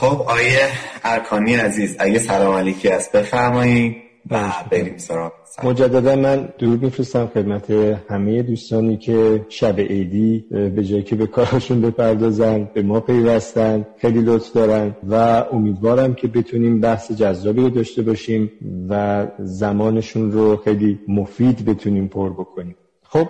[0.00, 0.68] خب آیه
[1.04, 3.96] ارکانی عزیز اگه سلام علیکی است بفرمایید.
[4.30, 5.32] و بریم سراغ.
[5.64, 7.70] مجددا من درود میفرستم خدمت
[8.10, 14.20] همه دوستانی که شب عیدی به جایی که به کارشون بپردازن به ما پیوستن خیلی
[14.20, 15.14] لطف دارن و
[15.52, 18.50] امیدوارم که بتونیم بحث جذابی رو داشته باشیم
[18.88, 22.76] و زمانشون رو خیلی مفید بتونیم پر بکنیم.
[23.02, 23.28] خب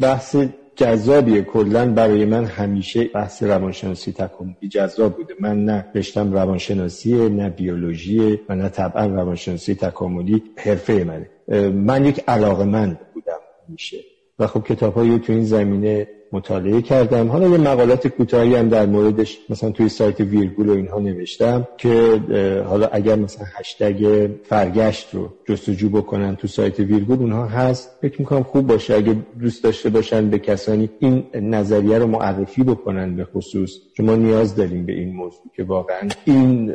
[0.00, 0.36] بحث
[0.76, 1.42] جذابیه.
[1.42, 5.34] کلا برای من همیشه بحث روانشناسی تکاملی جذاب بوده.
[5.40, 11.30] من نه رشتم روانشناسی نه بیولوژی و نه طبعا روانشناسی تکاملی حرفه منه.
[11.70, 13.38] من یک علاقه من بودم
[13.68, 13.96] میشه
[14.38, 17.28] و خب کتاب تو این زمینه مطالعه کردم.
[17.28, 22.20] حالا یه مقالات کوتاهی هم در موردش مثلا توی سایت ویرگول و اینها نوشتم که
[22.68, 27.98] حالا اگر مثلا هشتگ فرگشت رو جستجو بکنن تو سایت ویرگول اونها هست.
[28.00, 33.16] فکر می‌کنم خوب باشه اگه دوست داشته باشن به کسانی این نظریه رو معرفی بکنن
[33.16, 36.74] به خصوص چون ما نیاز داریم به این موضوع که واقعا این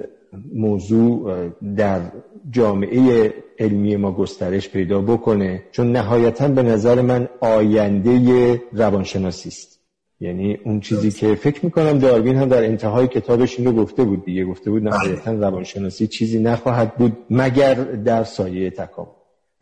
[0.54, 2.00] موضوع در
[2.52, 9.80] جامعه علمی ما گسترش پیدا بکنه چون نهایتا به نظر من آینده روانشناسی است.
[10.20, 14.26] یعنی اون چیزی که فکر می‌کنم داروین هم در انتهای کتابش این رو گفته بود
[14.26, 14.46] دیگه.
[14.46, 19.10] گفته بود نهایتا روانشناسی چیزی نخواهد بود مگر در سایه تکامل.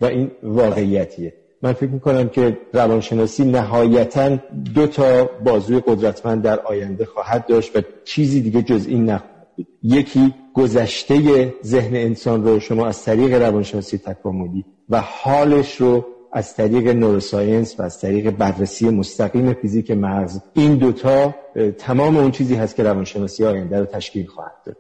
[0.01, 1.33] و این واقعیتیه.
[1.61, 4.37] من فکر می‌کنم که روانشناسی نهایتا
[4.75, 9.37] دو تا بازوی قدرتمند در آینده خواهد داشت و چیزی دیگه جز این نخواهد
[9.83, 16.87] یکی گذشته ذهن انسان رو شما از طریق روانشناسی تکاملی و حالش رو از طریق
[16.87, 21.35] نوروساینس و از طریق بررسی مستقیم فیزیک مغز این دوتا
[21.77, 24.77] تمام اون چیزی هست که روانشناسی آینده رو تشکیل خواهد داد.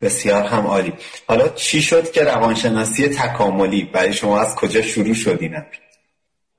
[0.00, 0.92] بسیار هم عالی.
[1.28, 5.54] حالا چی شد که روانشناسی تکاملی برای شما از کجا شروع شد این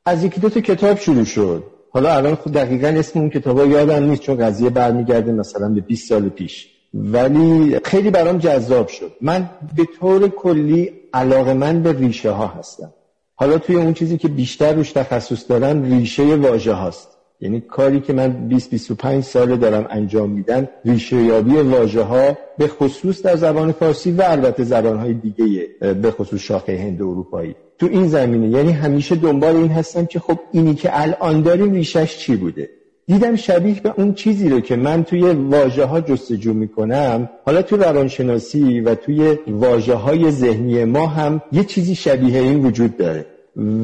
[0.05, 1.63] از یکی دو تا کتاب شروع شد.
[1.91, 6.09] حالا الان خود دقیقا اسم اون کتابا یادم نیست چون قضیه برمیگرده مثلا به 20
[6.09, 6.74] سال پیش.
[6.95, 9.11] ولی خیلی برام جذاب شد.
[9.21, 12.93] من به طور کلی علاقه من به ریشه ها هستم.
[13.35, 17.07] حالا توی اون چیزی که بیشتر روش تخصص دارم ریشه واژه هاست
[17.41, 22.67] یعنی کاری که من 20 25 ساله دارم انجام میدم ریشه یابی واژه ها به
[22.67, 27.55] خصوص در زبان فارسی و البته زبان های دیگه به خصوص شاخه هند اروپایی.
[27.79, 32.17] تو این زمینه یعنی همیشه دنبال این هستم که خب اینی که الان داریم ریشش
[32.17, 32.69] چی بوده؟
[33.07, 37.29] دیدم شبیه به اون چیزی رو که من توی واژه ها جستجو می‌کنم.
[37.45, 42.97] حالا تو روانشناسی و توی واژه های ذهنی ما هم یه چیزی شبیه این وجود
[42.97, 43.25] داره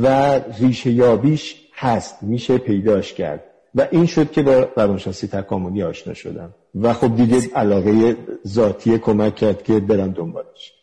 [0.03, 3.43] و ریشه یابیش هست میشه پیداش کرد.
[3.75, 6.53] و این شد که با روانشناسی تکاملی آشنا شدم.
[6.81, 8.17] و خب دیگه علاقه
[8.47, 10.73] ذاتی کمک کرد که برم دنبالش.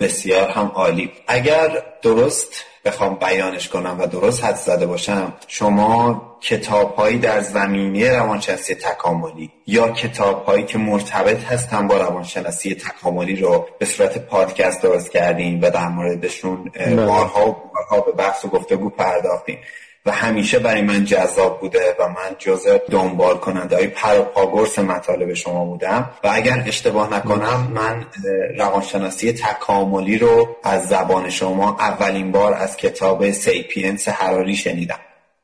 [0.00, 1.10] بسیار هم عالی.
[1.28, 8.10] اگر درست بخوام بیانش کنم و درست حد زده باشم شما کتاب هایی در زمینه
[8.18, 14.82] روانشناسی تکاملی یا کتاب هایی که مرتبط هستن با روانشناسی تکاملی رو به صورت پادکست
[14.82, 17.06] درست کردیم و در موردشون بله.
[17.06, 19.58] بارها و بارها به بحث و گفتگو پرداختیم
[20.06, 24.36] و همیشه برای من جذاب بوده و من جزء دنبال کننده های پر و پا
[24.36, 28.06] قرص مطالب شما بودم و اگر اشتباه نکنم من
[28.58, 34.98] روانشناسی تکاملی رو از زبان شما اولین بار از کتاب Sapiens هراری شنیدم.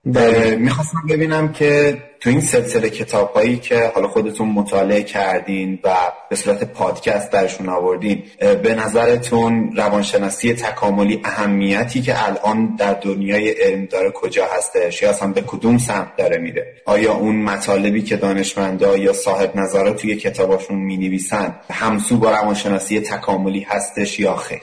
[0.05, 5.95] می‌خواستم ببینم که تو این سلسله کتاب هایی که حالا خودتون مطالعه کردین و
[6.31, 8.23] به صورت پادکست درشون آوردین
[8.63, 15.29] به نظرتون روانشناسی تکاملی اهمیتی که الان در دنیای علم داره کجا هستش؟ یا اصلا
[15.29, 20.79] به کدوم سمت داره میره؟ آیا اون مطالبی که دانشمندا یا صاحب نظرات توی کتاباشون
[20.79, 24.63] می نویسن همسو با روانشناسی تکاملی هستش یا خیر؟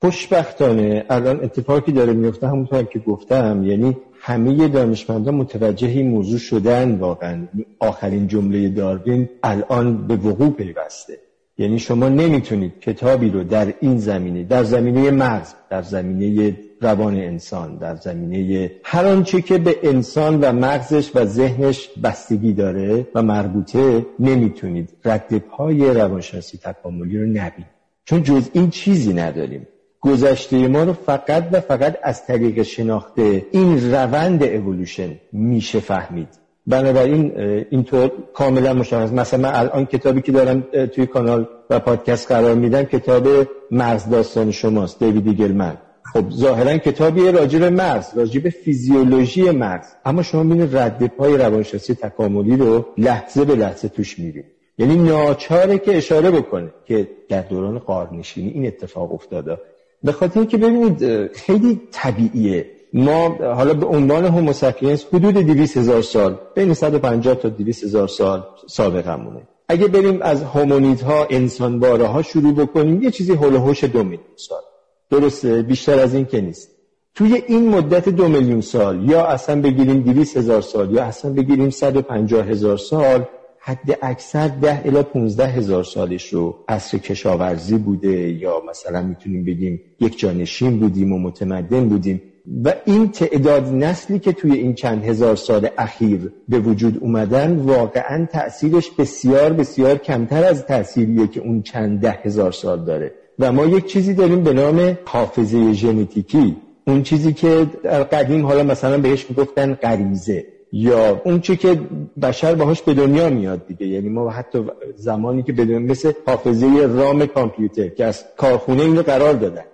[0.00, 1.04] خوشبختانه.
[1.10, 3.96] الان اتفاقی داره میفته همونطور که گفتم یعنی
[4.26, 7.46] همه دانشمندان متوجه این موضوع شدن واقعا.
[7.78, 11.18] آخرین جمله داروین الان به وقوع پیوسته.
[11.58, 17.76] یعنی شما نمی‌تونید کتابی رو در این زمینه در زمینه مغز در زمینه روان انسان
[17.76, 24.06] در زمینه هر آنچه که به انسان و مغزش و ذهنش بستگی داره و مربوطه
[24.18, 27.74] نمی‌تونید رد پای روانشناسی تکاملی رو نبینید.
[28.04, 29.66] چون جز این چیزی نداریم.
[30.04, 36.28] گذشته ما رو فقط و فقط از طریق شناخته این روند اولوشن میشه فهمید.
[36.66, 37.40] بنابراین
[37.70, 39.12] اینطور کاملا مشخص.
[39.12, 43.28] مثلا من الان کتابی که دارم توی کانال و پادکست قرار میدم کتاب
[43.70, 45.76] مرز داستان شماست دیوید گلمن
[46.12, 49.86] خب ظاهرا کتابی راجع به مرز راجع به فیزیولوژی مرز.
[50.04, 54.44] اما شما ببینید رد پای روانشناسی تکاملی رو لحظه به لحظه توش میرید
[54.78, 59.58] یعنی ناچاره که اشاره بکنه که در دوران قارنشینی این اتفاق افتاده.
[60.04, 62.70] به خاطر که ببینید خیلی طبیعیه.
[62.92, 68.44] ما حالا به عنوان هوموساپینس حدود 200 هزار سال بین 150 تا 200 هزار سال
[68.66, 69.42] سابقمونه.
[69.68, 74.62] اگه بریم از هومونیدها انسانواره ها شروع بکنیم یه چیزی هلوهوش دو میلیون سال.
[75.10, 76.70] درسته؟ بیشتر از این که نیست.
[77.14, 81.70] توی این مدت دو میلیون سال یا اصلا بگیریم دیویس هزار سال یا اصلا بگیریم
[81.70, 83.24] 150 هزار سال
[83.66, 89.80] حد اکثر ده الا 15 هزار سالش رو عصر کشاورزی بوده یا مثلا می‌تونیم بگیم
[90.00, 92.22] یک جانشین بودیم و متمدن بودیم.
[92.64, 98.26] و این تعداد نسلی که توی این چند هزار سال اخیر به وجود اومدن واقعا
[98.32, 103.12] تأثیرش بسیار بسیار کمتر از تأثیریه که اون چند ده هزار سال داره.
[103.38, 106.56] و ما یک چیزی داریم به نام حافظه ژنتیکی.
[106.86, 110.53] اون چیزی که در قدیم حالا مثلا بهش می‌گفتن غریزه.
[110.76, 111.80] یا اون چی که
[112.22, 113.86] بشر باهاش به دنیا میاد دیگه.
[113.86, 114.58] یعنی ما حتی
[114.96, 119.64] زمانی که بدون مثل حافظه رام کامپیوتر که از کارخونه اینو قرار دادن.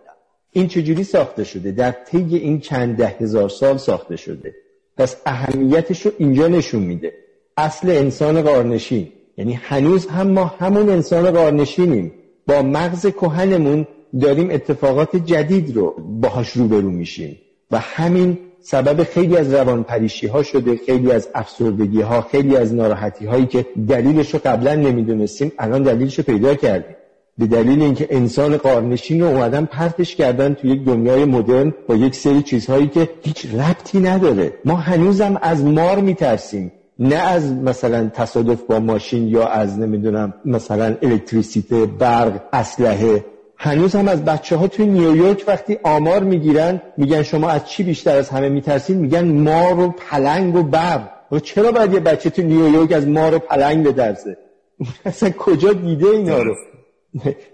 [0.53, 4.55] این چجوری ساخته شده؟ در طی این چند ده هزار سال ساخته شده.
[4.97, 7.13] پس اهمیتش رو اینجا نشون میده.
[7.57, 9.09] اصل انسان قارنشین.
[9.37, 12.13] یعنی هنوز هم ما همون انسان قارنشینیم.
[12.47, 13.87] با مغز کهنمون
[14.21, 17.39] داریم اتفاقات جدید رو باهاش روبرو میشیم.
[17.71, 23.27] و همین سبب خیلی از روانپریشی ها شده خیلی از افسردگی ها خیلی از ناراحتی
[23.27, 26.97] هایی که دلیلش رو قبلا نمی‌دونستیم الان دلیلش رو پیدا کردیم.
[27.39, 32.15] به دلیل اینکه انسان قارنشین رو اومدن پرتش کردن توی یک دنیای مدرن با یک
[32.15, 34.53] سری چیزهایی که هیچ ربطی نداره.
[34.65, 36.73] ما هنوزم از مار میترسیم.
[36.99, 43.25] نه از مثلا تصادف با ماشین یا از نمی‌دونم مثلا الکتریسیته برق اسلحه.
[43.63, 48.17] هنوز هم از بچه ها توی نیویورک وقتی آمار می‌گیرن میگن شما از چی بیشتر
[48.17, 52.43] از همه میترسین؟ میگن مار و پلنگ و برق و چرا باید یه بچه تو
[52.43, 54.37] نیویورک از مار و پلنگ بدرسه
[55.05, 56.55] اصلا کجا دیده اینا رو؟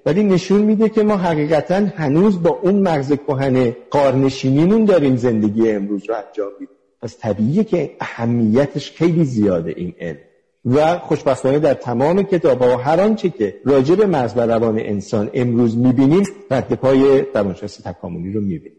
[0.06, 6.08] ولی نشون میده که ما حقیقتا هنوز با اون مغز کهن قارنشینیمون داریم زندگی امروز
[6.08, 6.76] رو انجام میدیم.
[7.02, 10.18] پس طبیعیه که اهمیتش خیلی زیاده این علم.
[10.66, 14.78] و خوشبختانه در تمام کتاب ها و هر آنچه که راجع به مغز و روان
[14.78, 18.78] انسان امروز می‌بینیم رد پای روانشناسی تکاملی رو می‌بینیم.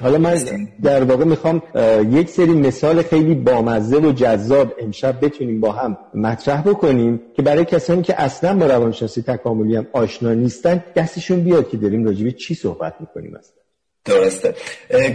[0.00, 0.38] حالا من
[0.82, 1.62] در واقع می‌خوام
[2.10, 7.64] یک سری مثال خیلی بامزه و جذاب امشب بتونیم با هم مطرح بکنیم که برای
[7.64, 12.32] کسانی که اصلا با روانشناسی تکاملی هم آشنا نیستن دستشون بیاد که داریم راجع به
[12.32, 13.62] چی صحبت می‌کنیم اصلا.
[14.04, 14.54] درسته.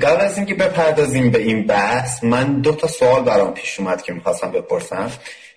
[0.01, 4.13] قبل از اینکه بپردازیم به این بحث من دو تا سوال برام پیش اومد که
[4.13, 5.11] می‌خواستم بپرسم.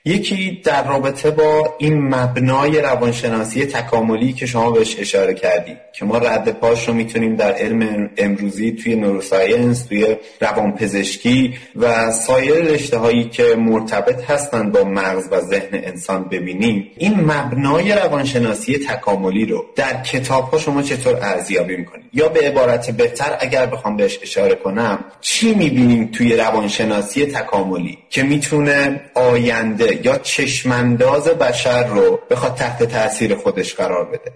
[0.05, 6.19] یکی در رابطه با این مبنای روانشناسی تکاملی که شما بهش اشاره کردی که ما
[6.19, 13.25] رد پاش رو می‌تونیم در علم امروزی توی نوروساینس توی روانپزشکی و سایر رشته هایی
[13.25, 20.02] که مرتبط هستند با مغز و ذهن انسان ببینیم این مبنای روانشناسی تکاملی رو در
[20.02, 25.05] کتاب ها شما چطور ارزیابی می‌کنید؟ یا به عبارت بهتر اگر بخوام بهش اشاره کنم
[25.20, 33.35] چی می‌بینیم توی روانشناسی تکاملی که می‌تونه آینده یا چشمانداز بشر رو بخواد تحت تاثیر
[33.35, 34.33] خودش قرار بده.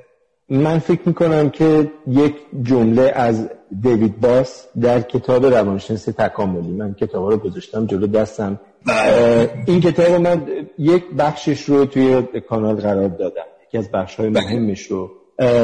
[0.49, 3.49] من فکر می‌کنم که یک جمله از
[3.83, 8.61] دیوید باس در کتاب روانشناسی تکاملی من کتاب رو گذاشتم جلو دستم.
[8.87, 9.51] بله.
[9.67, 10.43] این کتاب من
[10.79, 15.11] یک بخشش رو توی کانال قرار دادم یکی از بخش های مهمش رو.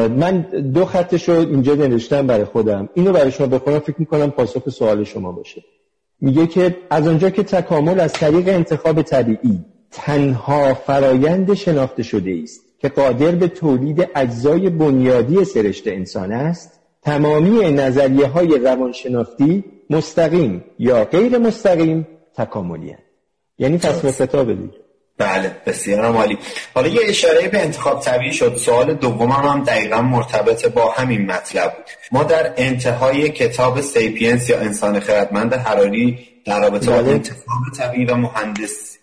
[0.08, 0.40] من
[0.74, 2.88] دو خطش رو اینجا نوشتم برای خودم.
[2.94, 5.64] اینو برای شما بخونم فکر می‌کنم پاسخ سوال شما باشه.
[6.20, 12.60] میگه که از آنجا که تکامل از طریق انتخاب طبیعی تنها فرایند شناخته شده است
[12.78, 16.80] که قادر به تولید اجزای بنیادی سرشت انسان است.
[17.02, 23.02] تمامی نظریه های روانشناختی مستقیم یا غیر مستقیم تکاملی هست.
[23.58, 24.74] یعنی تصمیم خطاب دیگه.
[25.18, 26.38] بله بسیار عالی.
[26.74, 28.56] حالا یه اشاره به انتخاب طبیعی شد.
[28.56, 31.84] سوال دومم هم دقیقا مرتبط با همین مطلب بود.
[32.12, 37.10] ما در انتهای کتاب Sapiens یا انسان خردمند هراری در رابطه با بله.
[37.10, 38.16] انتخاب طبیعی و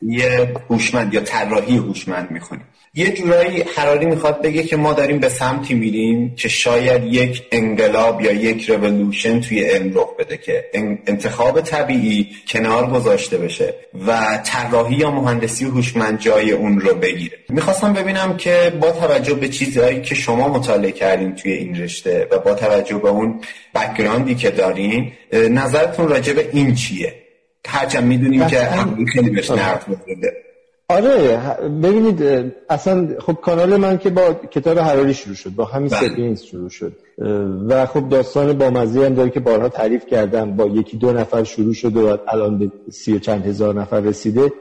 [0.02, 5.30] مهندسی هوشمند یا طراحی هوشمند می‌خونیم یه جورایی هراری می‌خواد بگه که ما داریم به
[5.30, 10.66] سمتی میریم که شاید یک انقلاب یا یک رولوشن توی علم رخ بده که
[11.08, 13.74] انتخاب طبیعی کنار گذاشته بشه
[14.08, 17.38] و طراحی یا مهندسی هوشمند جای اون رو بگیره.
[17.50, 22.40] می‌خواستم ببینم که با توجه به چیزهایی که شما مطالعه کردین توی این رشته و
[22.40, 23.42] با توجه به اون
[23.76, 27.27] بکگراندی که دارین نظرتون راجع به این چیه؟
[27.68, 28.70] هرچند می‌دونیم که
[29.14, 29.86] خیلی بهش نرد
[30.90, 31.38] آره
[31.84, 32.24] ببینید
[32.70, 36.10] اصلا خب کانال من که با کتاب حراری شروع شد با همین بله.
[36.10, 36.94] سپینز شروع شد.
[37.68, 41.44] و خب داستان با مزه هم داره که بارها تعریف کردم با یکی دو نفر
[41.44, 44.52] شروع شد و الان به سی و چند هزار نفر رسیده.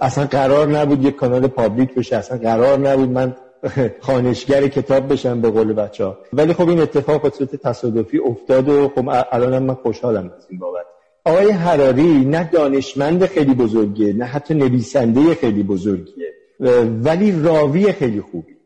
[0.00, 3.36] اصلا قرار نبود یک کانال پابلیک بشه اصلا قرار نبود من
[4.06, 8.68] خانشگر کتاب بشم به قول بچه ها ولی خب این اتفاق به صورت تصادفی افتاد
[8.68, 10.84] و خب الان من خوشحالم از این بابت.
[11.24, 16.26] آقای حراری نه دانشمند خیلی بزرگیه نه حتی نویسنده خیلی بزرگیه.
[17.02, 18.56] ولی راوی خیلی خوبی.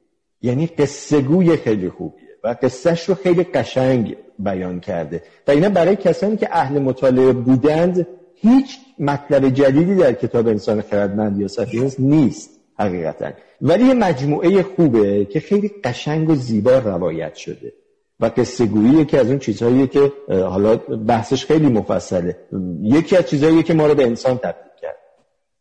[0.43, 5.23] یعنی قصه گوی خیلی خوبیه و قصهش رو خیلی قشنگ بیان کرده.
[5.49, 11.41] و اینا برای کسانی که اهل مطالعه بودند هیچ مطلب جدیدی در کتاب انسان خردمند
[11.41, 13.31] یا سفینس نیست حقیقتا.
[13.63, 17.73] ولی یه مجموعه خوبه که خیلی قشنگ و زیبا روایت شده.
[18.21, 22.37] و قصه گویی که از اون چیزهایی که حالا بحثش خیلی مفصله.
[22.83, 24.97] یکی از چیزهایی که ما رو به انسان تبدیل کرد.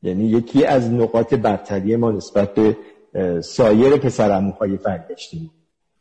[0.04, 2.78] یعنی یکی از نقاط برتری ما نسبت به
[3.42, 5.52] سایر پسرعموهای فرگشتی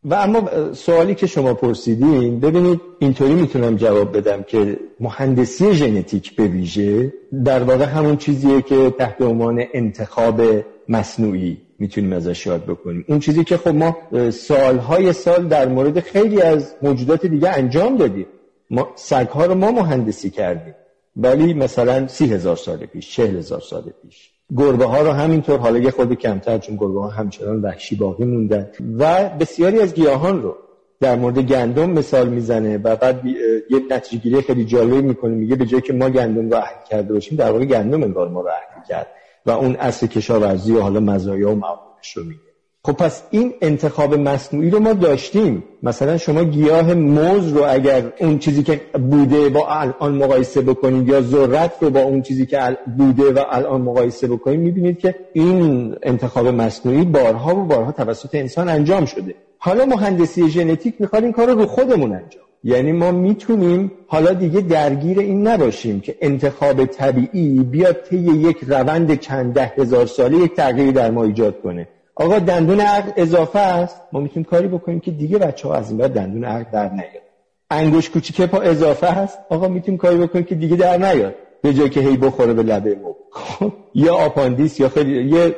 [0.05, 6.45] و اما سوالی که شما پرسیدین ببینید اینطوری می‌تونم جواب بدم که مهندسی ژنتیک به
[6.45, 7.13] ویژه
[7.45, 10.41] در واقع همون چیزیه که تحت عنوان انتخاب
[10.89, 13.05] مصنوعی می‌تونیم ازش یاد بکنیم.
[13.09, 13.97] اون چیزی که خب ما
[14.31, 18.27] سالهای سال در مورد خیلی از موجودات دیگه انجام دادیم.
[18.71, 20.75] ما سگها رو ما مهندسی کردیم.
[21.17, 24.31] ولی مثلا سی هزار سال پیش چهل هزار سال پیش.
[24.57, 28.71] گربه ها رو همینطور حالا یه خود کمتر چون گربه ها همچنان وحشی باقی موندن.
[28.99, 30.57] و بسیاری از گیاهان رو
[31.01, 33.27] در مورد گندم مثال می‌زنه و بعد
[33.71, 35.35] یه نتیجه خیلی جالب می‌کنه.
[35.35, 38.41] میگه به جایی که ما گندم رو اهل کرده باشیم در واقع گندم انگار ما
[38.41, 39.07] رو اهل کرد.
[39.47, 42.52] و اون اصل کشاورزی و حالا مزایا و معاملش رو میگه.
[42.85, 45.65] خب پس این انتخاب مصنوعی رو ما داشتیم.
[45.83, 51.21] مثلا شما گیاه موز رو اگر اون چیزی که بوده با الان مقایسه بکنید یا
[51.21, 56.47] ذرت رو با اون چیزی که بوده و الان مقایسه بکنید می‌بینید که این انتخاب
[56.47, 59.35] مصنوعی بارها و بارها توسط انسان انجام شده.
[59.59, 62.43] حالا مهندسی ژنتیک می‌خواد این کار رو خودمون انجام.
[62.65, 69.21] یعنی ما می‌تونیم حالا دیگه درگیر این نباشیم که انتخاب طبیعی بیاد طی یک روند
[69.21, 71.89] چند ده هزار ساله یک تغییری در ما ایجاد کنه.
[72.15, 74.01] آقا دندون عقل اضافه است.
[74.13, 77.23] ما می‌تونیم کاری بکنیم که دیگه بچه ها از این بعد دندون عقل در نیاد.
[77.71, 81.35] انگوش کوچیکه پا اضافه هست آقا می‌تونیم کاری بکنیم که دیگه در نیاد.
[81.63, 85.55] به جای که هی بخوره به لبه مبل خب، یا آپاندیس یا خیلی یه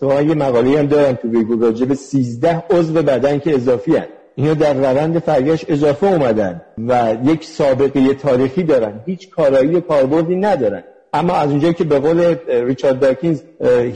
[0.00, 4.08] تو یه مقاله هم دارم تو بیگو راجع به 13 عضو بدن که اضافی هست
[4.34, 9.00] اینا در روند فرگشت اضافه اومدن و یک سابقه تاریخی دارن.
[9.06, 10.84] هیچ کارایی کاربردی ندارن.
[11.12, 13.40] اما از اونجایی که به قول ریچارد داکینز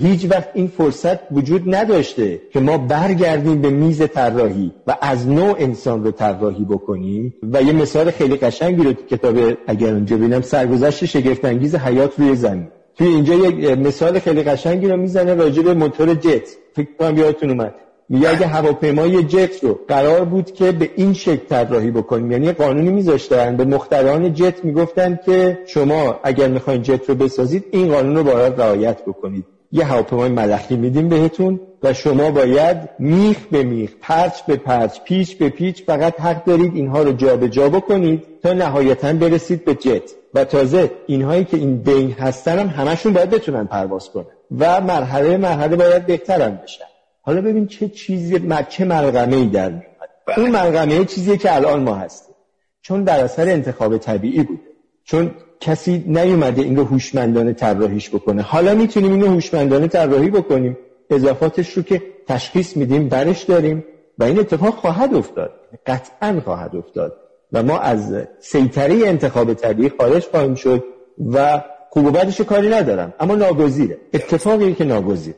[0.00, 5.56] هیچ وقت این فرصت وجود نداشته که ما برگردیم به میز طراحی و از نو
[5.58, 7.34] انسان رو طراحی بکنیم.
[7.52, 12.12] و یه مثال خیلی قشنگی رو تو کتاب اگر اونجا ببینم سرگذشت شگفت انگیز حیات
[12.18, 12.68] روی زمین.
[12.96, 16.48] توی اینجا یک مثال خیلی قشنگی رو می‌زنه راجع به موتور جت.
[16.76, 17.74] فکر کنم یادتون اومد.
[18.08, 22.90] میگه اگه هواپیمای جت رو قرار بود که به این شکل طراحی بکنیم یعنی قانونی
[22.90, 28.24] میذاشتن به مختران جت می‌گفتن که شما اگر می‌خواین جت رو بسازید این قانون رو
[28.24, 29.44] باید رعایت بکنید.
[29.72, 35.38] یه هواپیمای ملخی میدیم بهتون و شما باید میخ به میخ پرچ به پرچ پیچ
[35.38, 40.02] به پیچ فقط حق دارید اینها رو جابجا جا بکنید تا نهایتا برسید به جت.
[40.34, 44.24] و تازه اینهایی که این بین هستن هم همشون باید بتونن پرواز کنن
[44.58, 46.84] و مرحله مرحله باید بهترم بشن
[47.26, 50.38] حالا ببین چه چیزی چه ملغمه ای در بله.
[50.38, 52.34] اون ملغمه چیزیه که الان ما هستیم.
[52.82, 54.60] چون در اثر انتخاب طبیعی بوده
[55.04, 58.42] چون کسی نیومده این رو هوشمندانه طراحیش بکنه.
[58.42, 60.78] حالا می‌تونیم اینو هوشمندانه طراحی بکنیم.
[61.10, 63.84] اضافاتش رو که تشخیص میدیم برش داریم.
[64.18, 65.50] و این اتفاق خواهد افتاد.
[65.86, 67.16] قطعا خواهد افتاد.
[67.52, 70.84] و ما از سیطره انتخاب طبیعی خارج خواهیم شد
[71.32, 73.14] و خوب و بدش کاری ندارم.
[73.20, 73.98] اما ناگزیره.
[74.14, 75.34] اتفاقی که ناگزیر.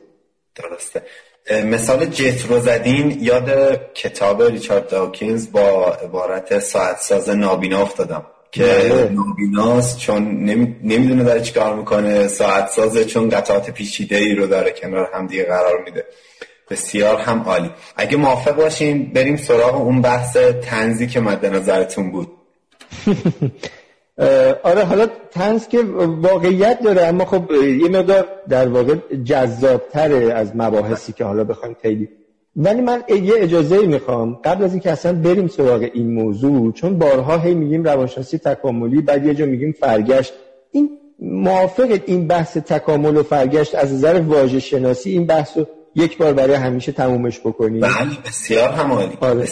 [0.55, 1.01] درسته.
[1.51, 8.25] مثال جت رو زدین یاد کتاب ریچارد داکینز با عبارت ساعت ساز نابینا افتادم.
[8.51, 9.09] که بله.
[9.09, 10.43] نابیناست چون
[10.83, 15.43] نمی‌دونه داره چیکار می‌کنه ساعت سازه چون قطعات پیچیده ای رو داره کنار هم دیگه
[15.43, 16.05] قرار میده.
[16.69, 17.69] بسیار هم عالی.
[17.95, 22.31] اگه موافق باشین بریم سراغ اون بحث تنزی که مد نظرتون بود.
[24.63, 25.79] آره حالا تنز که
[26.21, 28.95] واقعیت داره اما خب یه مقدار در واقع
[29.25, 32.09] جذابتره از مباحثی که حالا بخوایم خیلی.
[32.55, 34.39] ولی من یه اجازه می‌خوام.
[34.43, 39.25] قبل از اینکه اصلا بریم سراغ این موضوع چون بارها هی میگیم روانشناسی تکاملی بعد
[39.25, 40.33] یه جا میگیم فرگشت.
[40.71, 45.57] این موافق این بحث تکامل و فرگشت از نظر واژه شناسی این بحث
[45.97, 47.91] یک بار برای همیشه تمومش بکنیم بله
[48.25, 49.17] بسیار همالی.
[49.21, 49.47] آره.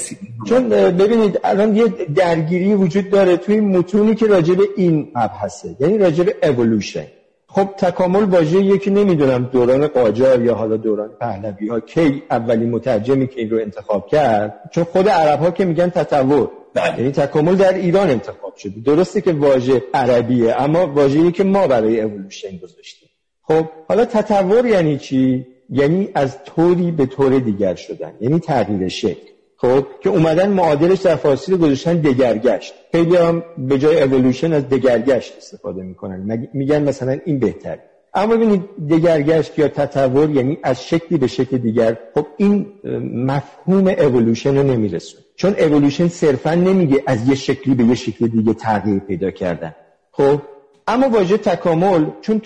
[0.47, 5.97] چون ببینید الان یه درگیری وجود داره توی متونی که راجع به این مبحثه یعنی
[5.97, 7.05] راجع به اولوشن
[7.47, 13.27] خب تکامل واژه یکی نمی‌دونم دوران قاجار یا حالا دوران پهلوی ها کی اولین مترجمی
[13.27, 14.69] که این رو انتخاب کرد.
[14.71, 16.49] چون خود عرب ها که میگن تطور.
[16.73, 16.99] بله.
[16.99, 18.73] یعنی تکامل در ایران انتخاب شده.
[18.85, 23.09] درسته که واژه عربیه اما واژه‌ای که ما برای اولوشن گذاشتیم.
[23.41, 28.12] خب حالا تطور یعنی چی؟ یعنی از طوری به طور دیگر شدن.
[28.22, 29.29] یعنی تغییر شکل.
[29.57, 32.74] خب که اومدن معادلش در فارسی رو گذاشتن دگرگشت.
[32.91, 36.48] خیلی هم به جای اولوشن از دگرگشت استفاده می‌کنن.
[36.53, 37.77] میگن مثلا این بهتر
[38.15, 42.65] اما ببینید دگرگشت یا تطور یعنی از شکلی به شکل دیگر خب این
[43.13, 48.53] مفهوم اولوشن رو نمیرسون چون اولوشن صرفا نمیگه از یه شکلی به یه شکل دیگه
[48.53, 49.75] تغییر پیدا کردن.
[50.12, 50.41] خب
[50.88, 52.42] اما واژه تکامل چون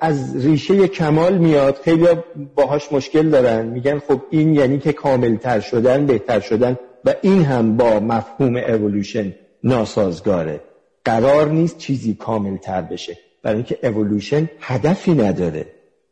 [0.00, 2.06] از ریشه کمال میاد خیلی
[2.54, 3.66] باهاش مشکل دارن.
[3.66, 9.34] میگن خب این یعنی که کاملتر شدن بهتر شدن و این هم با مفهوم اولوشن
[9.64, 10.60] ناسازگاره.
[11.04, 13.18] قرار نیست چیزی کاملتر بشه.
[13.42, 15.66] برای اینکه اولوشن هدفی نداره.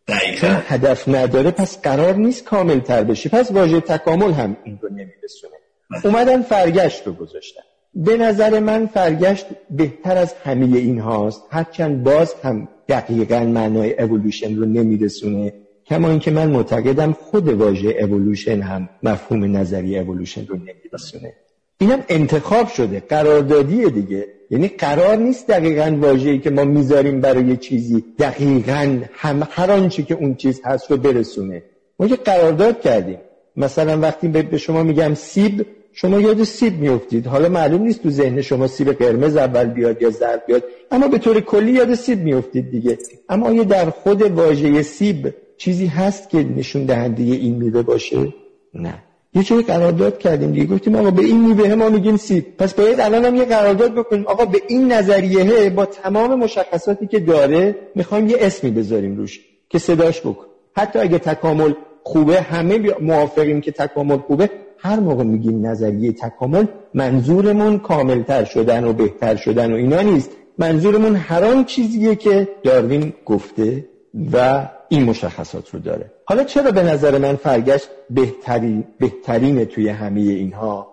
[0.09, 0.47] دقیقا.
[0.47, 3.29] هدف نداره پس قرار نیست کامل تر بشه.
[3.29, 5.55] پس واژه تکامل هم این رو نمیرسونه.
[5.91, 6.07] بله.
[6.07, 7.63] اومدن فرگشت رو گذاشتن.
[7.97, 14.57] به نظر من فرگشت بهتر از همه این هاست هرچند باز هم دقیقا معنای اولوشن
[14.57, 15.53] رو نمیرسونه
[15.87, 21.33] کما اینکه من معتقدم خود واژه اولوشن هم مفهوم نظری اولوشن رو نمیرسونه.
[21.79, 24.26] اینم انتخاب شده قراردادی دیگه.
[24.50, 30.15] یعنی قرار نیست دقیقا واژه‌ای که ما می‌ذاریم برای چیزی دقیقا هم هر آنچه که
[30.15, 31.62] اون چیز هست رو برسونه.
[31.99, 33.19] ما که قرارداد کردیم.
[33.57, 35.67] مثلا وقتی به شما میگم سیب
[35.99, 40.11] شما یاد سیب میفتید حالا معلوم نیست تو ذهن شما سیب قرمز اول بیاد یا
[40.11, 42.99] زرد بیاد اما به طور کلی یاد سیب میفتید دیگه.
[43.29, 48.35] اما آیا در خود واژه سیب چیزی هست که نشون دهنده این میوه باشه؟
[48.75, 48.95] نه.
[49.35, 50.67] یه جایی قرارداد کردیم دیگه.
[50.67, 52.57] گفتیم آقا به این میوه ما میگیم سیب.
[52.59, 54.26] پس باید الان هم یه قرارداد بکنیم.
[54.26, 59.79] آقا به این نظریه با تمام مشخصاتی که داره می‌خوایم یه اسمی بذاریم روش که
[59.79, 60.47] صداش بکن.
[60.76, 61.73] حتی اگه تکامل
[62.03, 64.50] خوبه همه موافقیم که تکامل خوبه.
[64.87, 70.31] هر موقع میگیم نظریه تکامل منظورمون کاملتر شدن و بهتر شدن و اینا نیست.
[70.59, 73.85] منظورمون هر آن چیزیه که داروین گفته
[74.33, 76.11] و این مشخصات رو داره.
[76.25, 80.87] حالا چرا به نظر من فرگشت بهترین بهترینه توی همه اینها؟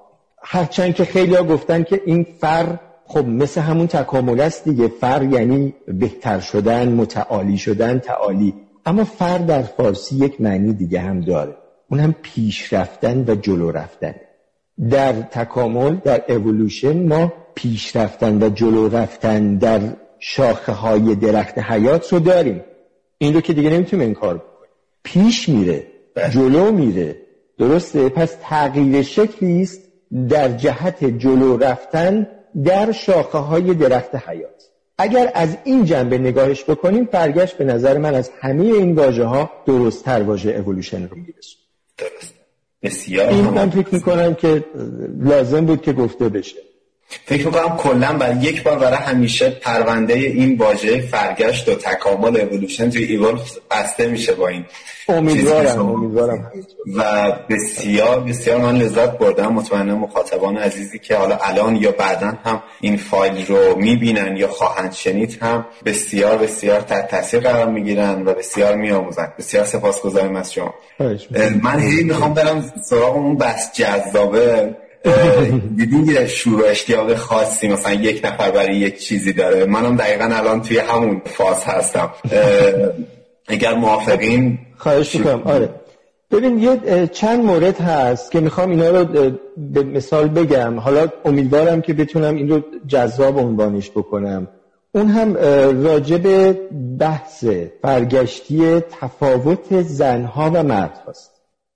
[0.43, 4.87] هرچند که خیلی ها گفتن که این فر خب مثل همون تکامل است دیگه.
[4.87, 8.53] فر یعنی بهتر شدن متعالی شدن تعالی.
[8.85, 11.62] اما فر در فارسی یک معنی دیگه هم داره.
[11.93, 14.15] اون هم پیش رفتن و جلو رفتن.
[14.89, 19.81] در تکامل در اولوشن ما پیش رفتن و جلو رفتن در
[20.19, 22.63] شاخه های درخت حیات رو داریم.
[23.17, 24.71] این رو که دیگه نمی‌تونیم این کار بکنیم.
[25.03, 26.29] پیش میره بله.
[26.29, 27.15] جلو میره.
[27.57, 29.81] درسته؟ پس تغییر شکلی است
[30.29, 32.27] در جهت جلو رفتن
[32.63, 34.63] در شاخه های درخت حیات.
[34.97, 39.49] اگر از این جنبه نگاهش بکنیم برگشت به نظر من از همه این واژه ها
[39.65, 41.62] درست تر واژه اولوشن رو میرسون
[41.97, 42.33] درست
[42.81, 44.65] بسیار این من فکر می‌کنم که
[45.19, 46.72] لازم بود که گفته بشه.
[47.25, 52.89] فکر می‌کنم کلا برای یک بار برای همیشه پرونده این واژه فرگشت و تکامل اولوشن
[52.89, 53.39] توی ایوال
[53.71, 54.65] بسته میشه با این
[55.07, 56.51] امیدوارم امیدوارم.
[56.97, 59.53] و بسیار بسیار من لذت بردم.
[59.53, 64.93] مطمئنم مخاطبان عزیزی که حالا الان یا بعدا هم این فایل رو می‌بینن یا خواهند
[64.93, 69.33] شنید هم بسیار بسیار تحت تاثیر قرار می‌گیرن و بسیار میآموزن.
[69.37, 70.73] بسیار سپاسگزارم از شما.
[71.61, 74.75] من هی می‌خوام برم سراغ اون بس جذابه.
[75.77, 79.65] دیدین یه شور و اشتیاق خاصی مثلا یک نفر برای یک چیزی داره.
[79.65, 82.11] منم دقیقا الان توی همون فاز هستم.
[83.47, 85.41] اگر موافقین؟ خواهش می‌کنم.
[85.45, 85.69] آره.
[86.31, 90.79] ببین یه چند مورد هست که می‌خوام اینا رو به مثال بگم.
[90.79, 94.47] حالا امیدوارم که بتونم این رو جذاب عنوانش بکنم.
[94.95, 95.33] اون هم
[95.83, 96.55] راجب
[96.99, 97.45] بحث
[97.81, 101.32] برگشتی تفاوت زنها و مرد هست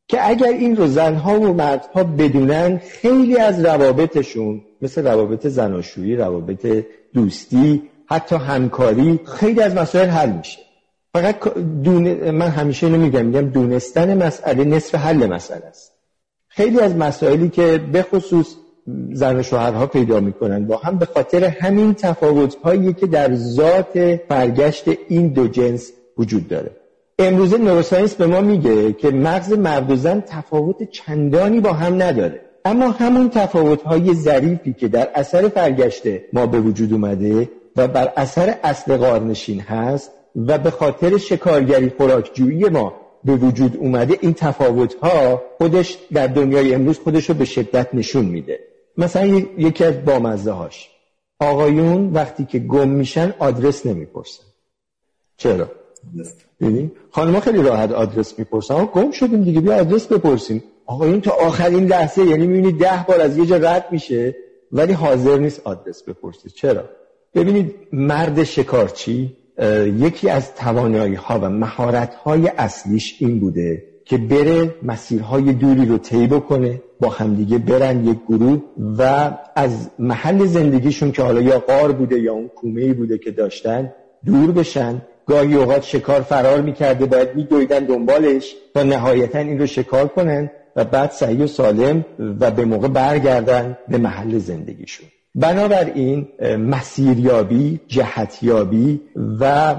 [0.07, 6.85] که اگر این رو زنها و مردها بدونن خیلی از روابطشون مثل روابط زناشویی روابط
[7.13, 10.59] دوستی حتی همکاری خیلی از مسائل حل میشه.
[11.13, 15.91] فقط دونه من همیشه اینو میگم میگم دونستن مسئله نصف حل مسئله است.
[16.47, 18.55] خیلی از مسائلی که به خصوص
[19.13, 23.97] زن و شوهرها پیدا می‌کنن با هم به خاطر همین تفاوت هایی که در ذات
[24.29, 26.71] برگشت این دو جنس وجود داره.
[27.19, 32.41] امروزه نوروساینس به ما میگه که مغز مرد و زن تفاوت چندانی با هم نداره.
[32.65, 38.13] اما همون تفاوت های ظریفی که در اثر فرگشته ما به وجود اومده و بر
[38.17, 44.93] اثر اصل قارنشین هست و به خاطر شکارگری خوراکجویی ما به وجود اومده این تفاوت
[44.93, 48.59] ها خودش در دنیای امروز خودش رو به شدت نشون میده.
[48.97, 49.25] مثلا
[49.57, 50.89] یکی از بامزه هاش
[51.39, 54.43] آقایون وقتی که گم میشن آدرس نمی‌پرسن.
[55.37, 55.71] چرا؟
[56.61, 58.85] ببین خانم خیلی راحت آدرس می‌پرسن.
[58.85, 60.63] گم شدیم دیگه بیا آدرس بپرسیم.
[60.85, 64.35] آقایون تا آخرین لحظه یعنی می‌بینید ده بار از یه جا رد میشه
[64.71, 66.83] ولی حاضر نیست آدرس بپرسید چرا؟
[67.35, 69.37] ببینید مرد شکارچی
[69.97, 75.97] یکی از توانایی ها و مهارت های اصلیش این بوده که بره مسیرهای دوری رو
[75.97, 78.61] طی بکنه با همدیگه برن یک گروه
[78.97, 83.93] و از محل زندگیشون که حالا یا قار بوده یا اون کومه بوده که داشتن
[84.25, 85.01] دور بشن.
[85.27, 90.83] گاهی اوقات شکار فرار می‌کرده باید میدویدن دنبالش تا نهایتا این رو شکار کنن و
[90.83, 92.05] بعد صحیح و سالم
[92.39, 95.07] و به موقع برگردن به محل زندگیشون.
[95.35, 96.27] بنابراین
[96.59, 99.01] مسیریابی جهتیابی
[99.39, 99.75] و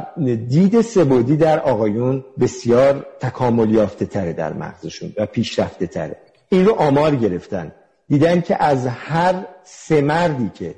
[0.48, 6.16] دید سبودی در آقایون بسیار تکامل یافته تره در مغزشون و پیشرفته تره
[6.48, 7.72] این رو آمار گرفتن.
[8.08, 9.34] دیدن که از هر
[9.64, 10.74] سه مردی که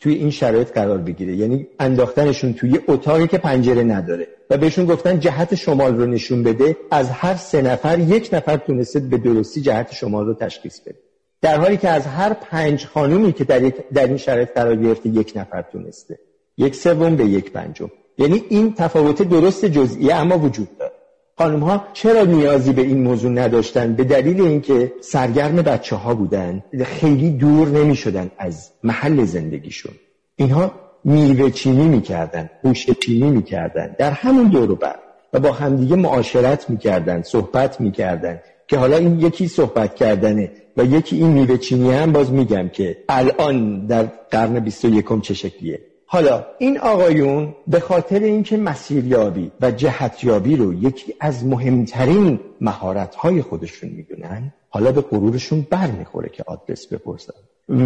[0.00, 1.36] توی این شرایط قرار بگیره.
[1.36, 4.28] یعنی انداختنشون توی اتاقی که پنجره نداره.
[4.50, 6.76] و بهشون گفتن جهت شمال رو نشون بده.
[6.90, 10.98] از هر سه نفر یک نفر تونسته به درستی جهت شمال رو تشخیص بده.
[11.40, 15.32] در حالی که از هر پنج خانومی که در, در این شرایط قرار گرفته یک
[15.36, 16.18] نفر تونسته.
[16.56, 17.90] یک سوم به یک پنجم.
[18.18, 20.99] یعنی این تفاوت درست جزئیه اما وجود داره.
[21.40, 26.64] خانم ها چرا نیازی به این موضوع نداشتن؟ به دلیل اینکه سرگرم بچه ها بودن.
[26.84, 29.92] خیلی دور نمی شدن از محل زندگیشون.
[30.36, 30.72] اینها
[31.04, 34.96] میوه چینی می‌کردن هوش چینی می‌کردن در همون دور بر
[35.32, 41.16] و با همدیگه معاشرت می‌کردن صحبت می‌کردن که حالا این یکی صحبت کردنه و یکی
[41.16, 45.89] این میوه چینی هم باز میگم که الان در قرن 21 چه شکلیه.
[46.12, 53.90] حالا این آقایون به خاطر اینکه مسیریابی و جهتیابی رو یکی از مهمترین مهارت‌های خودشون
[53.90, 57.32] می‌دونن حالا به غرورشون بر می‌خوره که آدرس بپرسن.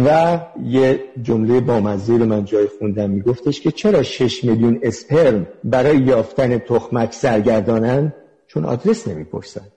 [0.05, 5.97] و یه جمله بامزه رو من جای خوندم میگفتش که چرا 6 میلیون اسپرم برای
[5.97, 8.13] یافتن تخمک سرگردانن؟
[8.47, 9.67] چون آدرس نمی‌پرسن.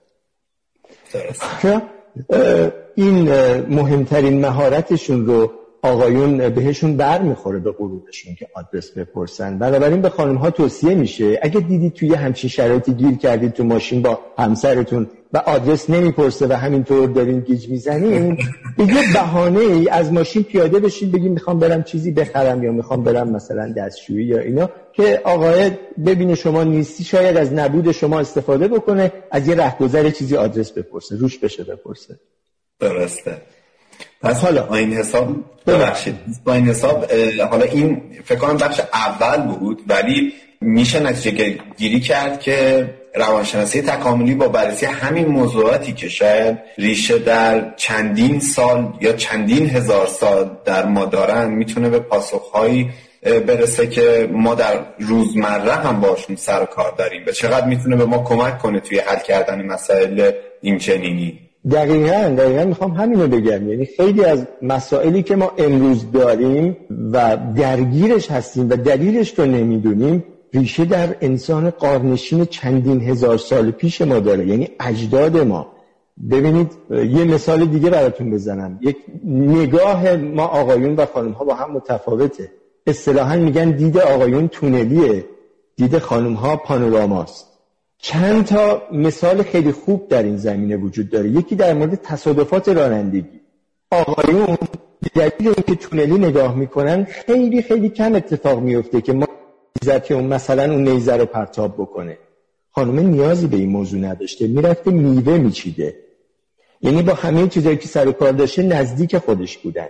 [2.95, 3.31] این
[3.69, 9.57] مهمترین مهارتشون رو آقایون بهشون بر می‌خوره به غروبشون که آدرس بپرسن.
[9.57, 14.01] بنابراین به خانم ها توصیه میشه اگه دیدید توی همچین شرایطی گیر کردید تو ماشین
[14.01, 18.37] با همسرتون و آدرس نمی‌پرسه و همینطور دارین گیج می‌زنین
[18.77, 23.03] به یه بهانه ای از ماشین پیاده بشین بگیم می‌خوام برم چیزی بخرم یا می‌خوام
[23.03, 25.71] برم مثلا دستشویی یا اینا که آقای
[26.05, 31.15] ببینه شما نیستی شاید از نبود شما استفاده بکنه از یه رهگذر چیزی آدرس بپرسه
[31.15, 32.19] روش بشه بپرسه.
[32.79, 33.41] درسته.
[34.21, 35.35] پس حالا با این حساب
[35.67, 36.15] ببخشید.
[36.43, 37.11] با این حساب
[37.49, 44.35] حالا این فکر کنم بخش اول بود ولی میشه نتیجه گیری کرد که روانشناسی تکاملی
[44.35, 50.85] با بررسی همین موضوعاتی که شاید ریشه در چندین سال یا چندین هزار سال در
[50.85, 52.89] ما دارن می‌تونه به پاسخهایی
[53.23, 57.23] برسه که ما در روزمره هم باشون سر کار داریم.
[57.27, 62.65] و چقدر می‌تونه به ما کمک کنه توی حل کردن مسائل این چنینی دقیقا دقیقا
[62.65, 63.69] می‌خوام همینو بگم.
[63.69, 66.77] یعنی خیلی از مسائلی که ما امروز داریم
[67.13, 74.01] و درگیرش هستیم و دلیلش رو نمی‌دونیم ریشه در انسان قارنشین چندین هزار سال پیش
[74.01, 74.47] ما داره.
[74.47, 75.67] یعنی اجداد ما.
[76.31, 78.79] ببینید یه مثال دیگه براتون بزنم.
[78.81, 82.51] یک نگاه ما آقایون و خانم ها با هم متفاوته.
[82.87, 85.25] اصطلاحا میگن دید آقایون تونلیه.
[85.75, 87.48] دید خانم ها پانوراماست
[88.01, 91.29] چند تا مثال خیلی خوب در این زمینه وجود داره.
[91.29, 93.39] یکی در مورد تصادفات رانندگی.
[93.91, 94.57] آقایون
[95.15, 99.27] دلیل اینکه تونلی نگاه می‌کنن خیلی خیلی کم اتفاق میفته که ما
[100.03, 102.17] که اون مثلا اون نیزه رو پرتاب بکنه.
[102.71, 104.47] خانم نیازی به این موضوع نداشته.
[104.47, 105.95] می‌رفته میوه میچیده.
[106.81, 109.87] یعنی با همه چیزایی که سر کار داشته نزدیک خودش بودن.